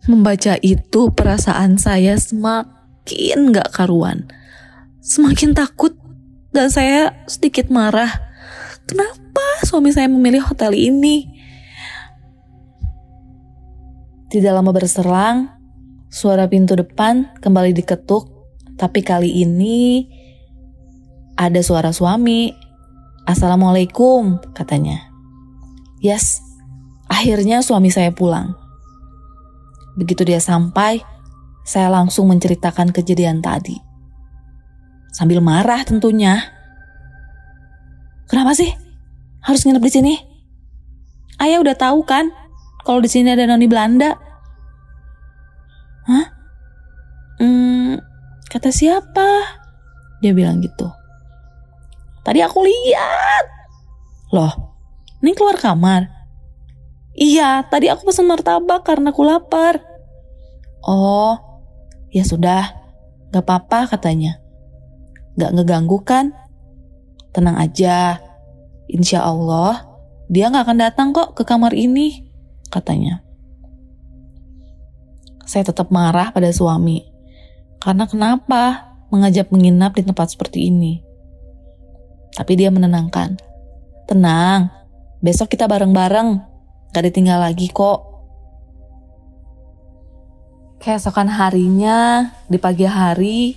Membaca 0.06 0.60
itu 0.60 1.10
perasaan 1.16 1.80
saya 1.80 2.20
semakin 2.20 3.56
gak 3.56 3.72
karuan. 3.74 4.28
Semakin 5.00 5.56
takut 5.56 5.96
dan 6.52 6.68
saya 6.70 7.26
sedikit 7.26 7.72
marah. 7.72 8.12
Kenapa 8.86 9.66
suami 9.66 9.90
saya 9.96 10.12
memilih 10.12 10.46
hotel 10.46 10.76
ini? 10.76 11.26
Tidak 14.30 14.52
lama 14.52 14.76
berserang, 14.76 15.48
suara 16.12 16.46
pintu 16.46 16.76
depan 16.76 17.34
kembali 17.40 17.72
diketuk, 17.72 18.30
tapi 18.76 19.00
kali 19.00 19.42
ini 19.42 20.06
ada 21.36 21.60
suara 21.64 21.92
suami. 21.92 22.52
Assalamualaikum, 23.28 24.40
katanya. 24.56 25.12
Yes, 26.00 26.42
akhirnya 27.12 27.64
suami 27.64 27.92
saya 27.92 28.12
pulang. 28.16 28.56
Begitu 29.96 30.28
dia 30.28 30.44
sampai, 30.44 31.02
saya 31.66 31.92
langsung 31.92 32.30
menceritakan 32.32 32.92
kejadian 32.92 33.40
tadi. 33.40 33.80
Sambil 35.16 35.40
marah 35.40 35.82
tentunya. 35.88 36.44
Kenapa 38.28 38.52
sih 38.52 38.70
harus 39.44 39.64
nginep 39.64 39.84
di 39.84 39.92
sini? 39.92 40.14
Ayah 41.40 41.64
udah 41.64 41.76
tahu 41.76 42.04
kan 42.04 42.30
kalau 42.84 43.00
di 43.02 43.10
sini 43.10 43.32
ada 43.32 43.48
noni 43.48 43.66
Belanda. 43.66 44.14
Hah? 46.06 46.26
Hmm, 47.42 47.98
Kata 48.56 48.72
siapa? 48.72 49.28
Dia 50.24 50.32
bilang 50.32 50.64
gitu. 50.64 50.88
Tadi 52.26 52.42
aku 52.42 52.66
lihat. 52.66 53.46
Loh, 54.34 54.54
ini 55.22 55.38
keluar 55.38 55.62
kamar. 55.62 56.10
Iya, 57.16 57.64
tadi 57.70 57.88
aku 57.88 58.10
pesan 58.10 58.28
martabak 58.28 58.84
karena 58.84 59.14
aku 59.14 59.24
lapar. 59.24 59.80
Oh, 60.84 61.38
ya 62.10 62.26
sudah, 62.26 62.76
gak 63.30 63.46
apa-apa 63.46 63.96
katanya. 63.96 64.42
Gak 65.38 65.54
ngeganggu 65.54 66.02
kan? 66.04 66.34
Tenang 67.32 67.56
aja, 67.62 68.20
insya 68.90 69.24
Allah 69.24 69.96
dia 70.26 70.50
gak 70.50 70.66
akan 70.66 70.80
datang 70.82 71.08
kok 71.14 71.38
ke 71.38 71.46
kamar 71.46 71.78
ini, 71.78 72.26
katanya. 72.74 73.22
Saya 75.46 75.70
tetap 75.70 75.94
marah 75.94 76.34
pada 76.34 76.50
suami. 76.50 77.06
Karena 77.78 78.10
kenapa 78.10 78.92
mengajak 79.14 79.54
menginap 79.54 79.94
di 79.94 80.02
tempat 80.02 80.34
seperti 80.34 80.74
ini? 80.74 81.06
Tapi 82.36 82.54
dia 82.60 82.68
menenangkan. 82.68 83.40
Tenang, 84.06 84.70
besok 85.24 85.56
kita 85.56 85.66
bareng-bareng. 85.72 86.44
Gak 86.92 87.04
ditinggal 87.08 87.40
lagi 87.40 87.72
kok. 87.72 88.14
Keesokan 90.84 91.32
harinya, 91.32 92.30
di 92.46 92.60
pagi 92.60 92.86
hari, 92.86 93.56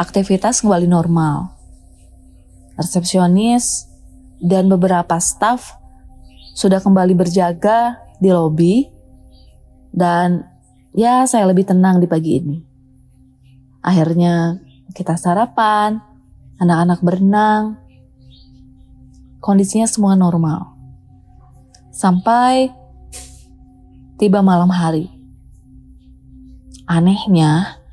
aktivitas 0.00 0.64
kembali 0.64 0.88
normal. 0.88 1.54
Resepsionis 2.74 3.86
dan 4.42 4.66
beberapa 4.66 5.14
staf 5.22 5.78
sudah 6.58 6.82
kembali 6.82 7.14
berjaga 7.14 8.02
di 8.18 8.30
lobi 8.34 8.90
dan 9.94 10.42
ya 10.90 11.22
saya 11.30 11.46
lebih 11.46 11.70
tenang 11.70 12.02
di 12.02 12.10
pagi 12.10 12.42
ini. 12.42 12.58
Akhirnya 13.84 14.58
kita 14.90 15.14
sarapan, 15.14 16.02
anak-anak 16.58 16.98
berenang, 17.04 17.83
kondisinya 19.44 19.84
semua 19.84 20.16
normal. 20.16 20.72
Sampai 21.92 22.72
tiba 24.16 24.40
malam 24.40 24.72
hari. 24.72 25.12
Anehnya, 26.88 27.84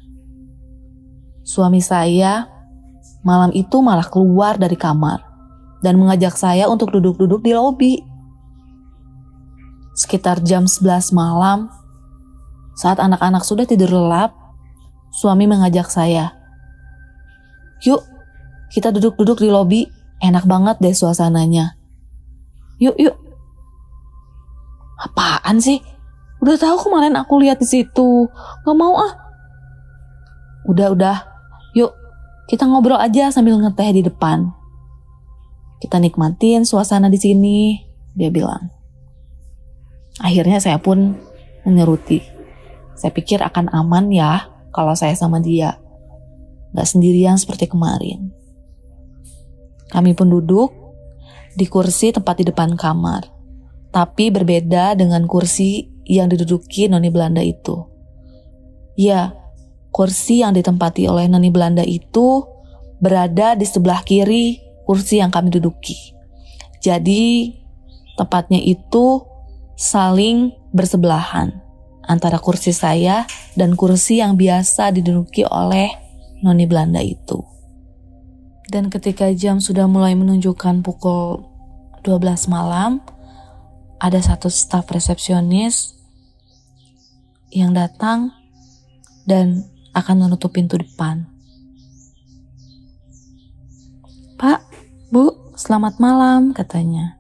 Suami 1.52 1.84
saya 1.84 2.48
malam 3.28 3.52
itu 3.52 3.84
malah 3.84 4.08
keluar 4.08 4.56
dari 4.56 4.80
kamar 4.80 5.20
dan 5.84 6.00
mengajak 6.00 6.40
saya 6.40 6.72
untuk 6.72 6.96
duduk-duduk 6.96 7.44
di 7.44 7.52
lobi. 7.52 7.94
Sekitar 9.92 10.40
jam 10.48 10.72
11 10.72 11.12
malam, 11.12 11.68
saat 12.80 13.04
anak-anak 13.04 13.44
sudah 13.44 13.68
tidur 13.68 13.92
lelap, 13.92 14.32
suami 15.12 15.44
mengajak 15.44 15.92
saya. 15.92 16.32
Yuk, 17.84 18.00
kita 18.72 18.96
duduk-duduk 18.96 19.44
di 19.44 19.52
lobi, 19.52 19.82
enak 20.22 20.46
banget 20.46 20.78
deh 20.80 20.94
suasananya. 20.94 21.76
Yuk, 22.78 22.96
yuk. 22.98 23.18
Apaan 25.02 25.58
sih? 25.58 25.82
Udah 26.42 26.58
tahu 26.58 26.90
kemarin 26.90 27.18
aku 27.18 27.42
lihat 27.42 27.62
di 27.62 27.68
situ. 27.70 28.30
Gak 28.66 28.78
mau 28.78 28.98
ah. 28.98 29.14
Udah, 30.70 30.94
udah. 30.94 31.18
Yuk, 31.74 31.94
kita 32.50 32.66
ngobrol 32.70 32.98
aja 32.98 33.34
sambil 33.34 33.58
ngeteh 33.58 33.90
di 33.98 34.02
depan. 34.06 34.50
Kita 35.82 35.98
nikmatin 35.98 36.62
suasana 36.66 37.10
di 37.10 37.18
sini, 37.18 37.82
dia 38.14 38.30
bilang. 38.30 38.70
Akhirnya 40.22 40.62
saya 40.62 40.78
pun 40.78 41.18
menyeruti. 41.66 42.22
Saya 42.94 43.10
pikir 43.10 43.42
akan 43.42 43.74
aman 43.74 44.14
ya 44.14 44.46
kalau 44.70 44.94
saya 44.94 45.18
sama 45.18 45.42
dia. 45.42 45.82
Gak 46.78 46.86
sendirian 46.86 47.38
seperti 47.42 47.70
kemarin. 47.70 48.41
Kami 49.92 50.16
pun 50.16 50.32
duduk 50.32 50.72
di 51.54 51.68
kursi 51.68 52.16
tempat 52.16 52.40
di 52.40 52.48
depan 52.48 52.80
kamar. 52.80 53.28
Tapi 53.92 54.32
berbeda 54.32 54.96
dengan 54.96 55.28
kursi 55.28 55.84
yang 56.08 56.32
diduduki 56.32 56.88
noni 56.88 57.12
Belanda 57.12 57.44
itu. 57.44 57.76
Ya, 58.96 59.36
Kursi 59.92 60.40
yang 60.40 60.56
ditempati 60.56 61.04
oleh 61.12 61.28
Nani 61.28 61.52
Belanda 61.52 61.84
itu 61.84 62.48
berada 63.04 63.60
di 63.60 63.68
sebelah 63.68 64.00
kiri 64.08 64.64
kursi 64.88 65.20
yang 65.20 65.36
kami 65.36 65.52
duduki. 65.52 66.16
Jadi 66.80 67.52
tepatnya 68.16 68.64
itu 68.64 69.28
saling 69.76 70.56
bersebelahan 70.72 71.60
antara 72.08 72.40
kursi 72.40 72.72
saya 72.72 73.28
dan 73.60 73.76
kursi 73.76 74.24
yang 74.24 74.40
biasa 74.40 74.96
diduduki 74.96 75.44
oleh 75.44 75.92
Noni 76.40 76.64
Belanda 76.64 77.04
itu. 77.04 77.44
Dan 78.72 78.88
ketika 78.88 79.28
jam 79.36 79.60
sudah 79.60 79.84
mulai 79.84 80.16
menunjukkan 80.16 80.80
pukul 80.80 81.44
12 82.08 82.48
malam, 82.48 83.04
ada 84.00 84.16
satu 84.24 84.48
staf 84.48 84.88
resepsionis 84.96 86.00
yang 87.52 87.76
datang 87.76 88.32
dan 89.28 89.68
akan 89.92 90.24
menutup 90.24 90.56
pintu 90.56 90.80
depan. 90.80 91.28
Pak, 94.40 94.64
Bu, 95.12 95.52
selamat 95.60 96.00
malam, 96.00 96.56
katanya. 96.56 97.20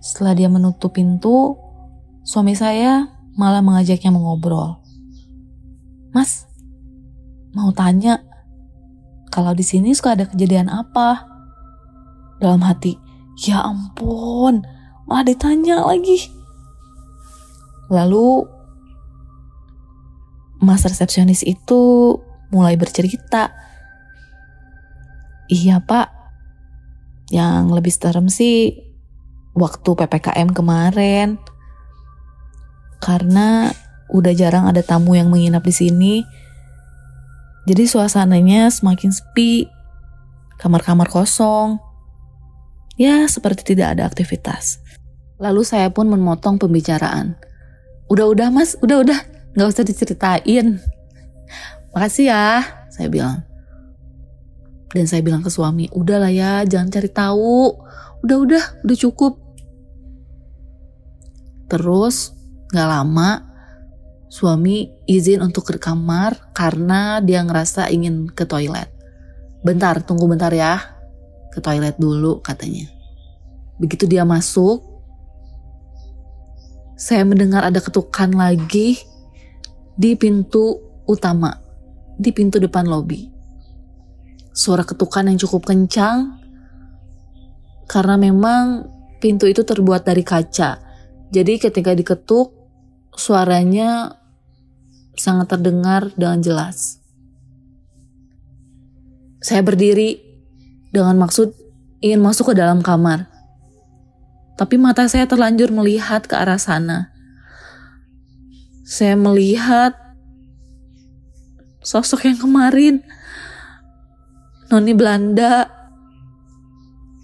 Setelah 0.00 0.32
dia 0.32 0.48
menutup 0.48 0.96
pintu, 0.96 1.60
suami 2.24 2.56
saya 2.56 3.04
malah 3.36 3.60
mengajaknya 3.60 4.16
mengobrol. 4.16 4.80
Mas, 6.16 6.48
mau 7.52 7.68
tanya, 7.76 8.24
kalau 9.36 9.52
di 9.52 9.60
sini 9.60 9.92
suka 9.92 10.16
ada 10.16 10.24
kejadian 10.24 10.72
apa? 10.72 11.28
Dalam 12.40 12.64
hati, 12.64 12.96
ya 13.36 13.60
ampun, 13.68 14.64
malah 15.04 15.28
ditanya 15.28 15.84
lagi. 15.84 16.32
Lalu 17.92 18.48
mas 20.64 20.88
resepsionis 20.88 21.44
itu 21.44 22.16
mulai 22.48 22.80
bercerita. 22.80 23.52
Iya 25.52 25.84
pak, 25.84 26.08
yang 27.28 27.68
lebih 27.76 27.92
serem 27.92 28.32
sih 28.32 28.72
waktu 29.52 29.90
PPKM 30.00 30.48
kemarin. 30.56 31.36
Karena 33.04 33.68
udah 34.08 34.32
jarang 34.32 34.64
ada 34.64 34.80
tamu 34.80 35.12
yang 35.12 35.28
menginap 35.28 35.60
di 35.60 35.76
sini. 35.76 36.14
Jadi 37.66 37.84
suasananya 37.84 38.70
semakin 38.70 39.10
sepi, 39.10 39.66
kamar-kamar 40.62 41.10
kosong. 41.10 41.82
Ya, 42.96 43.26
seperti 43.26 43.76
tidak 43.76 43.98
ada 43.98 44.06
aktivitas. 44.06 44.80
Lalu 45.36 45.66
saya 45.66 45.90
pun 45.92 46.08
memotong 46.08 46.56
pembicaraan. 46.56 47.36
Udah-udah 48.08 48.48
mas, 48.54 48.78
udah-udah, 48.80 49.36
nggak 49.56 49.72
usah 49.72 49.88
diceritain 49.88 50.76
makasih 51.96 52.28
ya 52.28 52.60
saya 52.92 53.08
bilang 53.08 53.40
dan 54.92 55.08
saya 55.08 55.24
bilang 55.24 55.40
ke 55.40 55.48
suami 55.48 55.88
udahlah 55.96 56.28
ya 56.28 56.60
jangan 56.68 56.92
cari 56.92 57.08
tahu 57.08 57.72
udah 58.20 58.36
udah 58.84 58.96
cukup 59.00 59.40
terus 61.72 62.36
nggak 62.68 62.84
lama 62.84 63.45
suami 64.26 64.90
izin 65.06 65.42
untuk 65.42 65.70
ke 65.70 65.78
kamar 65.78 66.52
karena 66.52 67.22
dia 67.22 67.42
ngerasa 67.46 67.88
ingin 67.94 68.26
ke 68.30 68.42
toilet 68.44 68.90
bentar 69.62 70.02
tunggu 70.02 70.26
bentar 70.26 70.50
ya 70.50 70.82
ke 71.54 71.62
toilet 71.62 71.96
dulu 71.96 72.42
katanya 72.42 72.90
begitu 73.78 74.08
dia 74.08 74.26
masuk 74.26 74.96
saya 76.96 77.28
mendengar 77.28 77.60
ada 77.60 77.76
ketukan 77.76 78.32
lagi 78.32 78.96
di 80.00 80.16
pintu 80.16 80.80
utama, 81.04 81.52
di 82.16 82.32
pintu 82.32 82.56
depan 82.56 82.88
lobi. 82.88 83.28
Suara 84.56 84.80
ketukan 84.80 85.28
yang 85.28 85.36
cukup 85.36 85.68
kencang 85.68 86.40
karena 87.84 88.16
memang 88.16 88.88
pintu 89.20 89.44
itu 89.44 89.60
terbuat 89.60 90.08
dari 90.08 90.24
kaca. 90.24 90.80
Jadi 91.28 91.60
ketika 91.60 91.92
diketuk, 91.92 92.55
suaranya 93.16 94.20
sangat 95.16 95.56
terdengar 95.56 96.12
dengan 96.14 96.44
jelas. 96.44 97.00
Saya 99.40 99.64
berdiri 99.64 100.20
dengan 100.92 101.16
maksud 101.18 101.56
ingin 102.04 102.20
masuk 102.20 102.52
ke 102.52 102.60
dalam 102.60 102.84
kamar. 102.84 103.26
Tapi 104.60 104.76
mata 104.76 105.08
saya 105.08 105.24
terlanjur 105.24 105.72
melihat 105.72 106.24
ke 106.24 106.36
arah 106.36 106.60
sana 106.60 107.16
saya 108.86 109.18
melihat 109.18 109.98
sosok 111.82 112.30
yang 112.30 112.38
kemarin 112.38 113.02
Noni 114.70 114.94
Belanda 114.94 115.66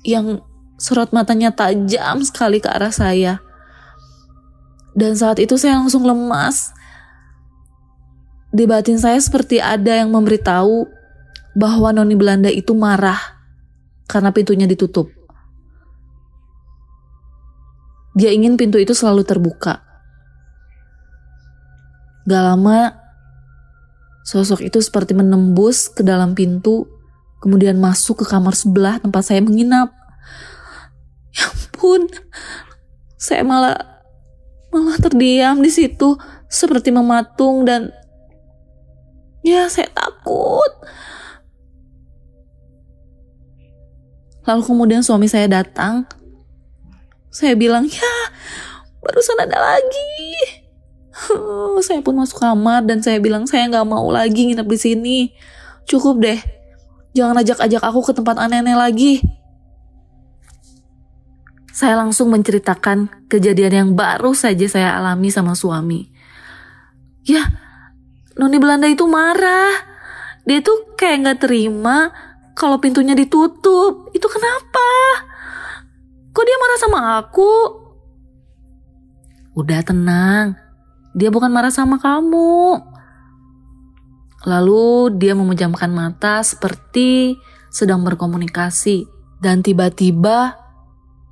yang 0.03 0.43
sorot 0.82 1.14
matanya 1.14 1.55
tajam 1.55 2.18
sekali 2.26 2.59
ke 2.59 2.66
arah 2.66 2.90
saya. 2.90 3.38
Dan 4.93 5.16
saat 5.16 5.40
itu 5.40 5.57
saya 5.57 5.80
langsung 5.80 6.05
lemas. 6.05 6.72
di 8.53 8.68
batin 8.68 9.01
saya 9.01 9.16
seperti 9.16 9.64
ada 9.64 9.97
yang 9.97 10.12
memberitahu 10.12 10.84
bahwa 11.57 11.88
noni 11.88 12.12
Belanda 12.12 12.53
itu 12.53 12.76
marah 12.76 13.16
karena 14.05 14.28
pintunya 14.28 14.68
ditutup. 14.68 15.09
Dia 18.12 18.28
ingin 18.28 18.61
pintu 18.61 18.76
itu 18.76 18.93
selalu 18.93 19.24
terbuka. 19.24 19.80
Gak 22.28 22.45
lama, 22.45 22.93
sosok 24.28 24.68
itu 24.68 24.84
seperti 24.84 25.16
menembus 25.16 25.88
ke 25.88 26.05
dalam 26.05 26.36
pintu, 26.36 26.84
kemudian 27.40 27.80
masuk 27.80 28.20
ke 28.20 28.28
kamar 28.28 28.53
sebelah 28.53 29.01
tempat 29.01 29.24
saya 29.24 29.40
menginap. 29.40 29.97
Ya 31.32 31.49
ampun, 31.49 32.12
saya 33.16 33.40
malah 33.40 33.91
malah 34.72 34.96
terdiam 34.96 35.60
di 35.60 35.68
situ 35.68 36.16
seperti 36.48 36.88
mematung 36.88 37.68
dan 37.68 37.92
ya 39.44 39.68
saya 39.68 39.92
takut. 39.92 40.72
Lalu 44.42 44.62
kemudian 44.66 45.02
suami 45.06 45.30
saya 45.30 45.46
datang. 45.46 46.02
Saya 47.30 47.54
bilang, 47.54 47.86
ya 47.86 48.14
barusan 48.98 49.38
ada 49.38 49.54
lagi. 49.54 50.34
saya 51.86 52.00
pun 52.02 52.18
masuk 52.18 52.42
kamar 52.42 52.82
dan 52.82 53.04
saya 53.04 53.22
bilang 53.22 53.46
saya 53.46 53.68
nggak 53.68 53.86
mau 53.86 54.08
lagi 54.10 54.50
nginep 54.50 54.66
di 54.66 54.78
sini. 54.78 55.18
Cukup 55.86 56.18
deh. 56.22 56.40
Jangan 57.12 57.44
ajak-ajak 57.44 57.82
aku 57.84 58.00
ke 58.02 58.12
tempat 58.16 58.40
aneh-aneh 58.40 58.74
lagi. 58.74 59.22
Saya 61.83 61.99
langsung 61.99 62.30
menceritakan 62.30 63.26
kejadian 63.26 63.74
yang 63.74 63.91
baru 63.99 64.39
saja 64.39 64.70
saya 64.70 64.95
alami 64.95 65.35
sama 65.35 65.59
suami. 65.59 66.07
Ya, 67.26 67.43
Noni 68.39 68.62
Belanda 68.62 68.87
itu 68.87 69.03
marah. 69.11 69.74
Dia 70.47 70.62
tuh 70.62 70.95
kayak 70.95 71.26
nggak 71.26 71.41
terima 71.43 72.14
kalau 72.55 72.78
pintunya 72.78 73.18
ditutup. 73.18 74.14
Itu 74.14 74.30
kenapa? 74.30 74.91
Kok 76.30 76.45
dia 76.47 76.57
marah 76.62 76.78
sama 76.78 76.99
aku? 77.18 77.53
Udah 79.59 79.83
tenang, 79.83 80.55
dia 81.18 81.35
bukan 81.35 81.51
marah 81.51 81.74
sama 81.74 81.99
kamu. 81.99 82.78
Lalu 84.47 85.18
dia 85.18 85.35
memejamkan 85.35 85.91
mata 85.91 86.47
seperti 86.47 87.35
sedang 87.74 88.07
berkomunikasi. 88.07 89.11
Dan 89.43 89.66
tiba-tiba 89.66 90.61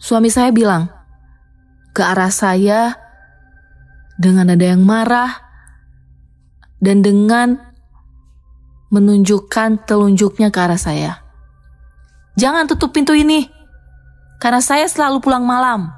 suami 0.00 0.32
saya 0.32 0.48
bilang 0.50 0.88
ke 1.92 2.00
arah 2.00 2.32
saya 2.32 2.96
dengan 4.16 4.56
ada 4.56 4.64
yang 4.64 4.80
marah 4.80 5.44
dan 6.80 7.04
dengan 7.04 7.60
menunjukkan 8.90 9.86
telunjuknya 9.86 10.50
ke 10.50 10.58
arah 10.58 10.80
saya. 10.80 11.22
Jangan 12.34 12.66
tutup 12.66 12.96
pintu 12.96 13.12
ini, 13.14 13.46
karena 14.42 14.64
saya 14.64 14.88
selalu 14.88 15.22
pulang 15.22 15.44
malam. 15.44 15.92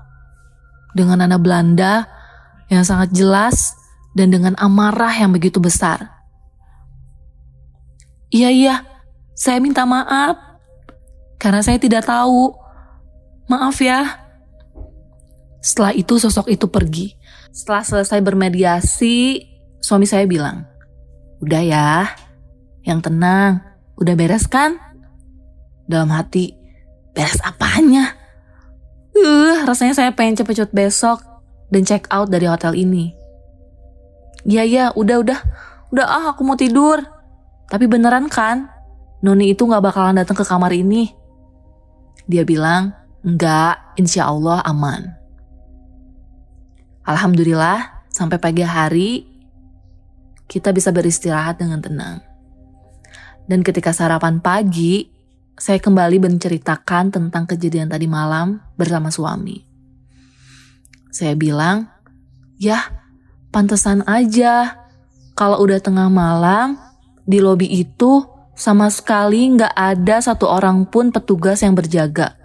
Dengan 0.92 1.24
nada 1.24 1.40
Belanda 1.40 2.04
yang 2.68 2.84
sangat 2.84 3.16
jelas 3.16 3.72
dan 4.12 4.28
dengan 4.28 4.52
amarah 4.60 5.14
yang 5.16 5.32
begitu 5.32 5.56
besar. 5.56 6.12
Iya, 8.28 8.48
iya, 8.52 8.74
saya 9.32 9.56
minta 9.60 9.88
maaf 9.88 10.36
karena 11.40 11.64
saya 11.64 11.80
tidak 11.80 12.04
tahu. 12.04 12.61
Maaf 13.52 13.84
ya. 13.84 14.24
Setelah 15.60 15.92
itu 15.92 16.16
sosok 16.16 16.48
itu 16.48 16.72
pergi. 16.72 17.12
Setelah 17.52 17.84
selesai 17.84 18.24
bermediasi, 18.24 19.44
suami 19.76 20.08
saya 20.08 20.24
bilang, 20.24 20.64
Udah 21.44 21.60
ya, 21.60 22.16
yang 22.88 23.04
tenang, 23.04 23.60
udah 24.00 24.14
beres 24.16 24.48
kan? 24.48 24.80
Dalam 25.84 26.08
hati, 26.16 26.56
beres 27.12 27.44
apanya? 27.44 28.16
Uh, 29.12 29.68
rasanya 29.68 29.92
saya 29.92 30.10
pengen 30.16 30.40
cepet-cepet 30.40 30.72
besok 30.72 31.20
dan 31.68 31.84
check 31.84 32.08
out 32.08 32.32
dari 32.32 32.48
hotel 32.48 32.72
ini. 32.72 33.12
Iya 34.48 34.64
ya, 34.64 34.84
udah 34.96 35.20
udah, 35.20 35.38
udah 35.92 36.06
ah 36.08 36.24
aku 36.32 36.40
mau 36.40 36.56
tidur. 36.56 37.04
Tapi 37.68 37.84
beneran 37.84 38.32
kan, 38.32 38.72
Noni 39.20 39.52
itu 39.52 39.68
gak 39.68 39.84
bakalan 39.84 40.16
datang 40.16 40.40
ke 40.40 40.44
kamar 40.48 40.72
ini. 40.72 41.12
Dia 42.26 42.48
bilang, 42.48 43.01
enggak, 43.22 43.78
insya 43.98 44.30
Allah 44.30 44.62
aman. 44.66 45.10
Alhamdulillah, 47.02 48.06
sampai 48.10 48.38
pagi 48.38 48.62
hari, 48.62 49.26
kita 50.46 50.70
bisa 50.70 50.94
beristirahat 50.94 51.58
dengan 51.58 51.82
tenang. 51.82 52.18
Dan 53.48 53.66
ketika 53.66 53.90
sarapan 53.90 54.38
pagi, 54.38 55.10
saya 55.58 55.82
kembali 55.82 56.22
menceritakan 56.22 57.10
tentang 57.10 57.44
kejadian 57.46 57.90
tadi 57.90 58.06
malam 58.06 58.62
bersama 58.78 59.10
suami. 59.10 59.62
Saya 61.12 61.36
bilang, 61.36 61.90
ya 62.56 62.88
pantesan 63.52 64.00
aja 64.08 64.80
kalau 65.36 65.60
udah 65.60 65.78
tengah 65.78 66.08
malam 66.08 66.80
di 67.28 67.38
lobi 67.38 67.68
itu 67.68 68.24
sama 68.56 68.88
sekali 68.88 69.58
nggak 69.58 69.74
ada 69.76 70.16
satu 70.20 70.48
orang 70.48 70.88
pun 70.88 71.12
petugas 71.12 71.60
yang 71.60 71.76
berjaga. 71.76 72.41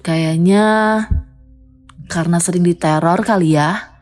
Kayaknya 0.00 0.64
karena 2.08 2.38
sering 2.40 2.64
diteror 2.64 3.20
kali 3.22 3.54
ya. 3.54 3.92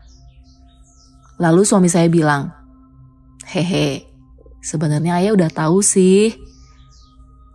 Lalu 1.39 1.63
suami 1.63 1.87
saya 1.87 2.11
bilang, 2.11 2.51
hehe, 3.47 4.03
sebenarnya 4.59 5.23
ayah 5.23 5.31
udah 5.35 5.51
tahu 5.51 5.79
sih 5.79 6.35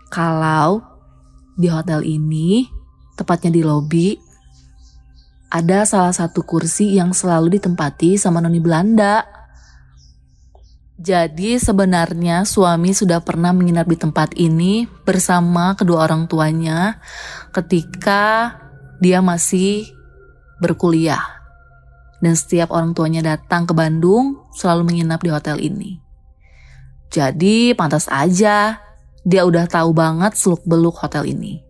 kalau 0.09 0.81
di 1.59 1.67
hotel 1.67 2.07
ini, 2.07 2.71
tepatnya 3.19 3.51
di 3.51 3.63
lobi, 3.67 4.15
ada 5.51 5.87
salah 5.87 6.15
satu 6.15 6.43
kursi 6.43 6.95
yang 6.95 7.11
selalu 7.15 7.59
ditempati 7.59 8.15
sama 8.19 8.39
noni 8.39 8.63
Belanda. 8.63 9.27
Jadi 11.05 11.61
sebenarnya 11.61 12.49
suami 12.49 12.97
sudah 12.97 13.21
pernah 13.21 13.53
menginap 13.53 13.85
di 13.85 14.01
tempat 14.01 14.33
ini 14.41 14.89
bersama 15.05 15.77
kedua 15.77 16.09
orang 16.09 16.25
tuanya 16.25 16.97
ketika 17.53 18.57
dia 19.05 19.21
masih 19.21 19.85
berkuliah. 20.65 21.21
Dan 22.25 22.33
setiap 22.33 22.73
orang 22.73 22.97
tuanya 22.97 23.21
datang 23.21 23.69
ke 23.69 23.77
Bandung 23.77 24.49
selalu 24.57 24.97
menginap 24.97 25.21
di 25.21 25.29
hotel 25.29 25.61
ini. 25.61 26.01
Jadi 27.13 27.77
pantas 27.77 28.09
aja 28.09 28.81
dia 29.29 29.43
udah 29.45 29.69
tahu 29.69 29.93
banget 29.93 30.33
seluk-beluk 30.41 30.97
hotel 31.05 31.29
ini. 31.29 31.61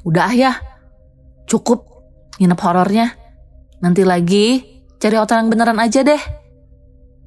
Udah 0.00 0.32
ya, 0.32 0.56
cukup 1.44 1.84
nginep 2.40 2.56
horornya. 2.56 3.12
Nanti 3.84 4.00
lagi 4.00 4.64
cari 4.96 5.16
hotel 5.20 5.44
yang 5.44 5.52
beneran 5.52 5.76
aja 5.76 6.00
deh. 6.00 6.22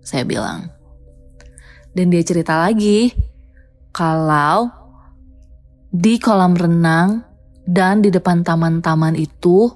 Saya 0.02 0.26
bilang. 0.26 0.74
Dan 1.94 2.10
dia 2.10 2.26
cerita 2.26 2.58
lagi 2.58 3.14
kalau 3.94 4.70
di 5.94 6.18
kolam 6.18 6.58
renang 6.58 7.22
dan 7.64 8.02
di 8.02 8.10
depan 8.10 8.42
taman-taman 8.42 9.14
itu 9.14 9.70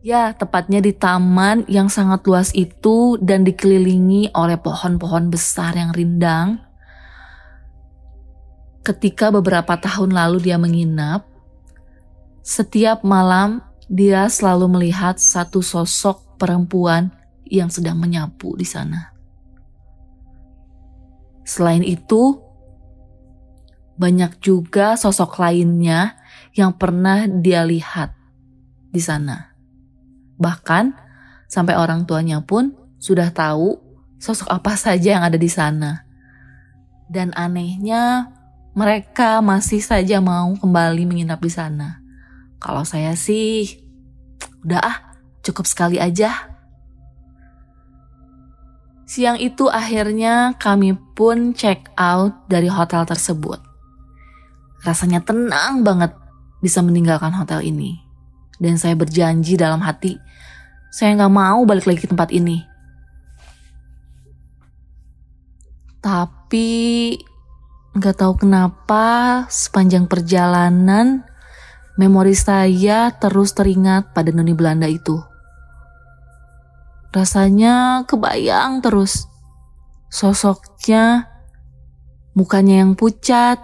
ya 0.00 0.32
tepatnya 0.32 0.80
di 0.80 0.96
taman 0.96 1.68
yang 1.68 1.92
sangat 1.92 2.24
luas 2.24 2.50
itu 2.56 3.20
dan 3.20 3.44
dikelilingi 3.44 4.32
oleh 4.32 4.56
pohon-pohon 4.56 5.28
besar 5.28 5.76
yang 5.76 5.92
rindang. 5.92 6.64
Ketika 8.80 9.28
beberapa 9.28 9.76
tahun 9.76 10.16
lalu 10.16 10.48
dia 10.48 10.56
menginap, 10.56 11.28
setiap 12.40 13.04
malam 13.04 13.60
dia 13.84 14.24
selalu 14.32 14.80
melihat 14.80 15.20
satu 15.20 15.60
sosok 15.60 16.40
perempuan 16.40 17.12
yang 17.44 17.68
sedang 17.68 18.00
menyapu 18.00 18.56
di 18.56 18.64
sana. 18.64 19.17
Selain 21.48 21.80
itu, 21.80 22.44
banyak 23.96 24.36
juga 24.44 25.00
sosok 25.00 25.40
lainnya 25.40 26.20
yang 26.52 26.76
pernah 26.76 27.24
dia 27.24 27.64
lihat 27.64 28.12
di 28.92 29.00
sana. 29.00 29.56
Bahkan 30.36 30.92
sampai 31.48 31.72
orang 31.80 32.04
tuanya 32.04 32.44
pun 32.44 32.76
sudah 33.00 33.32
tahu 33.32 33.80
sosok 34.20 34.52
apa 34.52 34.76
saja 34.76 35.16
yang 35.16 35.24
ada 35.24 35.40
di 35.40 35.48
sana. 35.48 36.04
Dan 37.08 37.32
anehnya, 37.32 38.28
mereka 38.76 39.40
masih 39.40 39.80
saja 39.80 40.20
mau 40.20 40.52
kembali 40.52 41.08
menginap 41.08 41.40
di 41.40 41.48
sana. 41.48 42.04
Kalau 42.60 42.84
saya 42.84 43.16
sih, 43.16 43.64
udah 44.68 44.84
ah, 44.84 44.96
cukup 45.40 45.64
sekali 45.64 45.96
aja. 45.96 46.57
Siang 49.08 49.40
itu 49.40 49.72
akhirnya 49.72 50.52
kami 50.60 50.92
pun 51.16 51.56
check 51.56 51.88
out 51.96 52.44
dari 52.44 52.68
hotel 52.68 53.08
tersebut. 53.08 53.56
Rasanya 54.84 55.24
tenang 55.24 55.80
banget 55.80 56.12
bisa 56.60 56.84
meninggalkan 56.84 57.32
hotel 57.32 57.64
ini. 57.64 57.96
Dan 58.60 58.76
saya 58.76 58.92
berjanji 58.92 59.56
dalam 59.56 59.80
hati, 59.80 60.20
saya 60.92 61.16
nggak 61.16 61.32
mau 61.32 61.64
balik 61.64 61.88
lagi 61.88 62.04
ke 62.04 62.10
tempat 62.12 62.28
ini. 62.36 62.60
Tapi 66.04 66.68
nggak 67.96 68.16
tahu 68.18 68.44
kenapa 68.44 69.48
sepanjang 69.48 70.04
perjalanan 70.04 71.24
memori 71.96 72.36
saya 72.36 73.08
terus 73.16 73.56
teringat 73.56 74.12
pada 74.12 74.36
noni 74.36 74.52
Belanda 74.52 74.84
itu. 74.84 75.27
Rasanya 77.08 78.04
kebayang 78.04 78.84
terus 78.84 79.24
sosoknya, 80.12 81.28
mukanya 82.36 82.84
yang 82.84 82.92
pucat, 82.92 83.60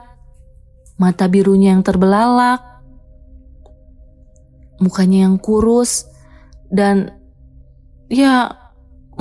mata 0.96 1.28
birunya 1.28 1.76
yang 1.76 1.84
terbelalak, 1.84 2.60
mukanya 4.80 5.28
yang 5.28 5.36
kurus, 5.36 6.08
dan 6.72 7.12
ya 8.08 8.56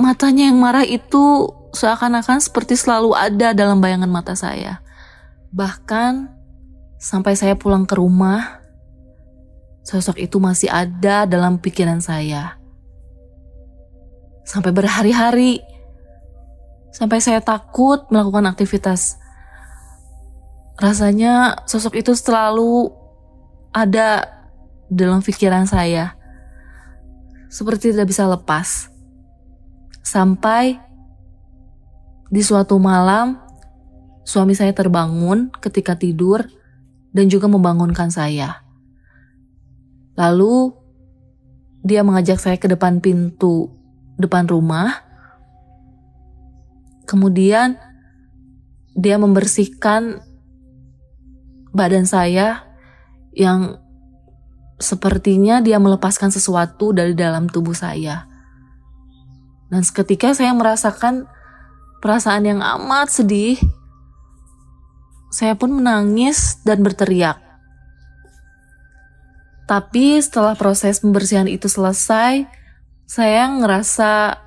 matanya 0.00 0.48
yang 0.50 0.58
marah 0.58 0.86
itu 0.86 1.52
seakan-akan 1.74 2.38
seperti 2.38 2.78
selalu 2.78 3.12
ada 3.12 3.52
dalam 3.52 3.82
bayangan 3.82 4.10
mata 4.10 4.34
saya. 4.38 4.80
Bahkan 5.54 6.32
sampai 6.98 7.34
saya 7.36 7.54
pulang 7.58 7.84
ke 7.84 7.98
rumah, 7.98 8.62
sosok 9.84 10.18
itu 10.22 10.40
masih 10.40 10.70
ada 10.70 11.28
dalam 11.28 11.60
pikiran 11.60 12.00
saya. 12.00 12.63
Sampai 14.44 14.70
berhari-hari, 14.76 15.64
sampai 16.92 17.18
saya 17.18 17.40
takut 17.40 18.04
melakukan 18.12 18.44
aktivitas. 18.48 19.16
Rasanya 20.76 21.64
sosok 21.64 21.98
itu 21.98 22.12
selalu 22.12 22.92
ada 23.72 24.28
dalam 24.92 25.24
pikiran 25.24 25.64
saya. 25.64 26.14
Seperti 27.48 27.90
tidak 27.90 28.12
bisa 28.12 28.28
lepas. 28.28 28.92
Sampai 30.04 30.76
di 32.28 32.42
suatu 32.44 32.76
malam 32.76 33.44
Suami 34.24 34.56
saya 34.56 34.72
terbangun 34.72 35.52
ketika 35.60 36.00
tidur 36.00 36.48
dan 37.12 37.28
juga 37.28 37.44
membangunkan 37.44 38.08
saya. 38.08 38.64
Lalu 40.16 40.72
dia 41.84 42.00
mengajak 42.00 42.40
saya 42.40 42.56
ke 42.56 42.64
depan 42.64 43.04
pintu 43.04 43.68
depan 44.16 44.46
rumah. 44.46 45.02
Kemudian 47.04 47.76
dia 48.94 49.18
membersihkan 49.20 50.22
badan 51.74 52.06
saya 52.06 52.64
yang 53.34 53.82
sepertinya 54.78 55.58
dia 55.58 55.82
melepaskan 55.82 56.30
sesuatu 56.30 56.94
dari 56.94 57.12
dalam 57.12 57.50
tubuh 57.50 57.74
saya. 57.74 58.26
Dan 59.68 59.82
seketika 59.82 60.32
saya 60.34 60.54
merasakan 60.54 61.26
perasaan 61.98 62.46
yang 62.46 62.60
amat 62.62 63.10
sedih 63.10 63.58
saya 65.34 65.58
pun 65.58 65.74
menangis 65.74 66.62
dan 66.62 66.86
berteriak. 66.86 67.42
Tapi 69.66 70.22
setelah 70.22 70.54
proses 70.54 71.02
pembersihan 71.02 71.50
itu 71.50 71.66
selesai, 71.66 72.46
saya 73.04 73.46
ngerasa 73.48 74.38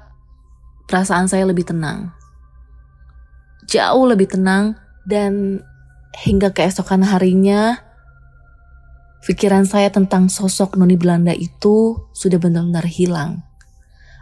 perasaan 0.90 1.30
saya 1.30 1.48
lebih 1.48 1.68
tenang. 1.68 2.12
Jauh 3.68 4.06
lebih 4.08 4.32
tenang 4.32 4.80
dan 5.04 5.62
hingga 6.24 6.56
keesokan 6.56 7.04
harinya 7.04 7.78
pikiran 9.28 9.68
saya 9.68 9.92
tentang 9.92 10.32
sosok 10.32 10.80
noni 10.80 10.96
Belanda 10.96 11.36
itu 11.36 12.08
sudah 12.16 12.40
benar-benar 12.40 12.88
hilang. 12.88 13.44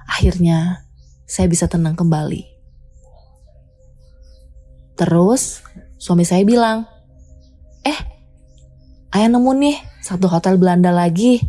Akhirnya 0.09 0.85
saya 1.29 1.45
bisa 1.45 1.69
tenang 1.69 1.93
kembali. 1.93 2.41
Terus 4.95 5.61
Suami 5.95 6.21
saya 6.21 6.43
bilang, 6.43 6.85
eh, 7.81 7.99
ayah 9.15 9.25
nemu 9.25 9.51
nih 9.57 9.77
satu 10.03 10.27
hotel 10.27 10.59
Belanda 10.59 10.91
lagi. 10.91 11.41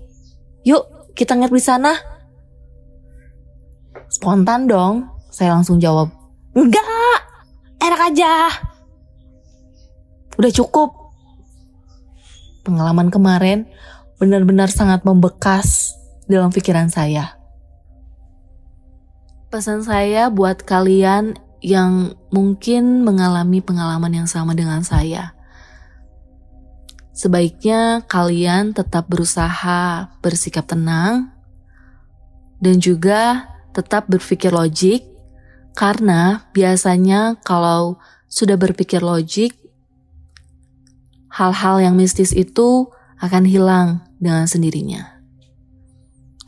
Yuk, 0.63 1.13
kita 1.19 1.35
nginep 1.35 1.53
di 1.53 1.61
sana. 1.61 1.93
Spontan 4.27 4.67
dong, 4.67 5.07
saya 5.31 5.55
langsung 5.55 5.79
jawab, 5.79 6.11
enggak, 6.51 7.19
enak 7.79 8.11
aja. 8.11 8.51
Udah 10.35 10.51
cukup. 10.51 11.15
Pengalaman 12.67 13.15
kemarin 13.15 13.71
benar-benar 14.19 14.67
sangat 14.67 15.07
membekas 15.07 15.95
dalam 16.27 16.51
pikiran 16.51 16.91
saya. 16.91 17.39
Pesan 19.47 19.87
saya 19.87 20.27
buat 20.27 20.59
kalian 20.67 21.39
yang 21.63 22.19
mungkin 22.35 23.07
mengalami 23.07 23.63
pengalaman 23.63 24.11
yang 24.11 24.27
sama 24.27 24.59
dengan 24.59 24.83
saya. 24.83 25.39
Sebaiknya 27.15 28.03
kalian 28.11 28.75
tetap 28.75 29.07
berusaha 29.07 30.11
bersikap 30.19 30.67
tenang 30.67 31.31
dan 32.59 32.83
juga 32.83 33.55
tetap 33.77 34.09
berpikir 34.09 34.49
logik, 34.49 35.05
karena 35.77 36.49
biasanya 36.57 37.37
kalau 37.45 38.01
sudah 38.33 38.57
berpikir 38.57 39.05
logik, 39.05 39.53
hal-hal 41.29 41.85
yang 41.85 41.95
mistis 42.01 42.33
itu 42.33 42.89
akan 43.21 43.45
hilang 43.45 44.01
dengan 44.17 44.49
sendirinya. 44.49 45.21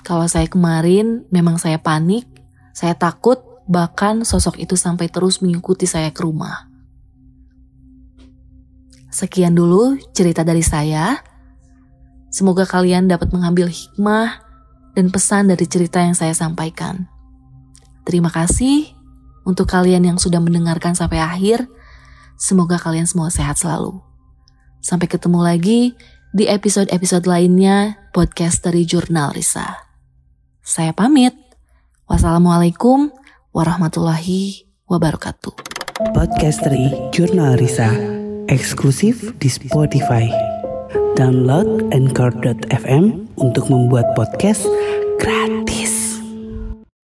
Kalau 0.00 0.24
saya 0.24 0.48
kemarin 0.48 1.28
memang 1.28 1.60
saya 1.60 1.76
panik, 1.76 2.24
saya 2.72 2.96
takut 2.96 3.44
Bahkan 3.68 4.24
sosok 4.24 4.56
itu 4.64 4.80
sampai 4.80 5.12
terus 5.12 5.44
mengikuti 5.44 5.84
saya 5.84 6.08
ke 6.08 6.24
rumah. 6.24 6.72
Sekian 9.12 9.52
dulu 9.52 10.00
cerita 10.16 10.40
dari 10.40 10.64
saya. 10.64 11.20
Semoga 12.32 12.64
kalian 12.64 13.12
dapat 13.12 13.28
mengambil 13.28 13.68
hikmah 13.68 14.40
dan 14.96 15.12
pesan 15.12 15.52
dari 15.52 15.68
cerita 15.68 16.00
yang 16.00 16.16
saya 16.16 16.32
sampaikan. 16.32 17.12
Terima 18.08 18.32
kasih 18.32 18.88
untuk 19.44 19.68
kalian 19.68 20.00
yang 20.00 20.16
sudah 20.16 20.40
mendengarkan 20.40 20.96
sampai 20.96 21.20
akhir. 21.20 21.68
Semoga 22.40 22.80
kalian 22.80 23.04
semua 23.04 23.28
sehat 23.28 23.60
selalu. 23.60 24.00
Sampai 24.80 25.12
ketemu 25.12 25.44
lagi 25.44 25.92
di 26.32 26.48
episode-episode 26.48 27.28
lainnya 27.28 28.00
podcast 28.16 28.64
dari 28.64 28.88
Jurnal 28.88 29.36
Risa. 29.36 29.84
Saya 30.64 30.96
pamit. 30.96 31.36
Wassalamualaikum 32.08 33.12
warahmatullahi 33.52 34.64
wabarakatuh. 34.88 35.52
Podcast 36.16 36.64
dari 36.64 36.88
Jurnal 37.12 37.60
Risa, 37.60 37.92
eksklusif 38.48 39.36
di 39.36 39.52
Spotify. 39.52 40.32
Download 41.12 41.84
Anchor.fm 41.92 43.28
untuk 43.36 43.68
membuat 43.68 44.08
podcast 44.16 44.64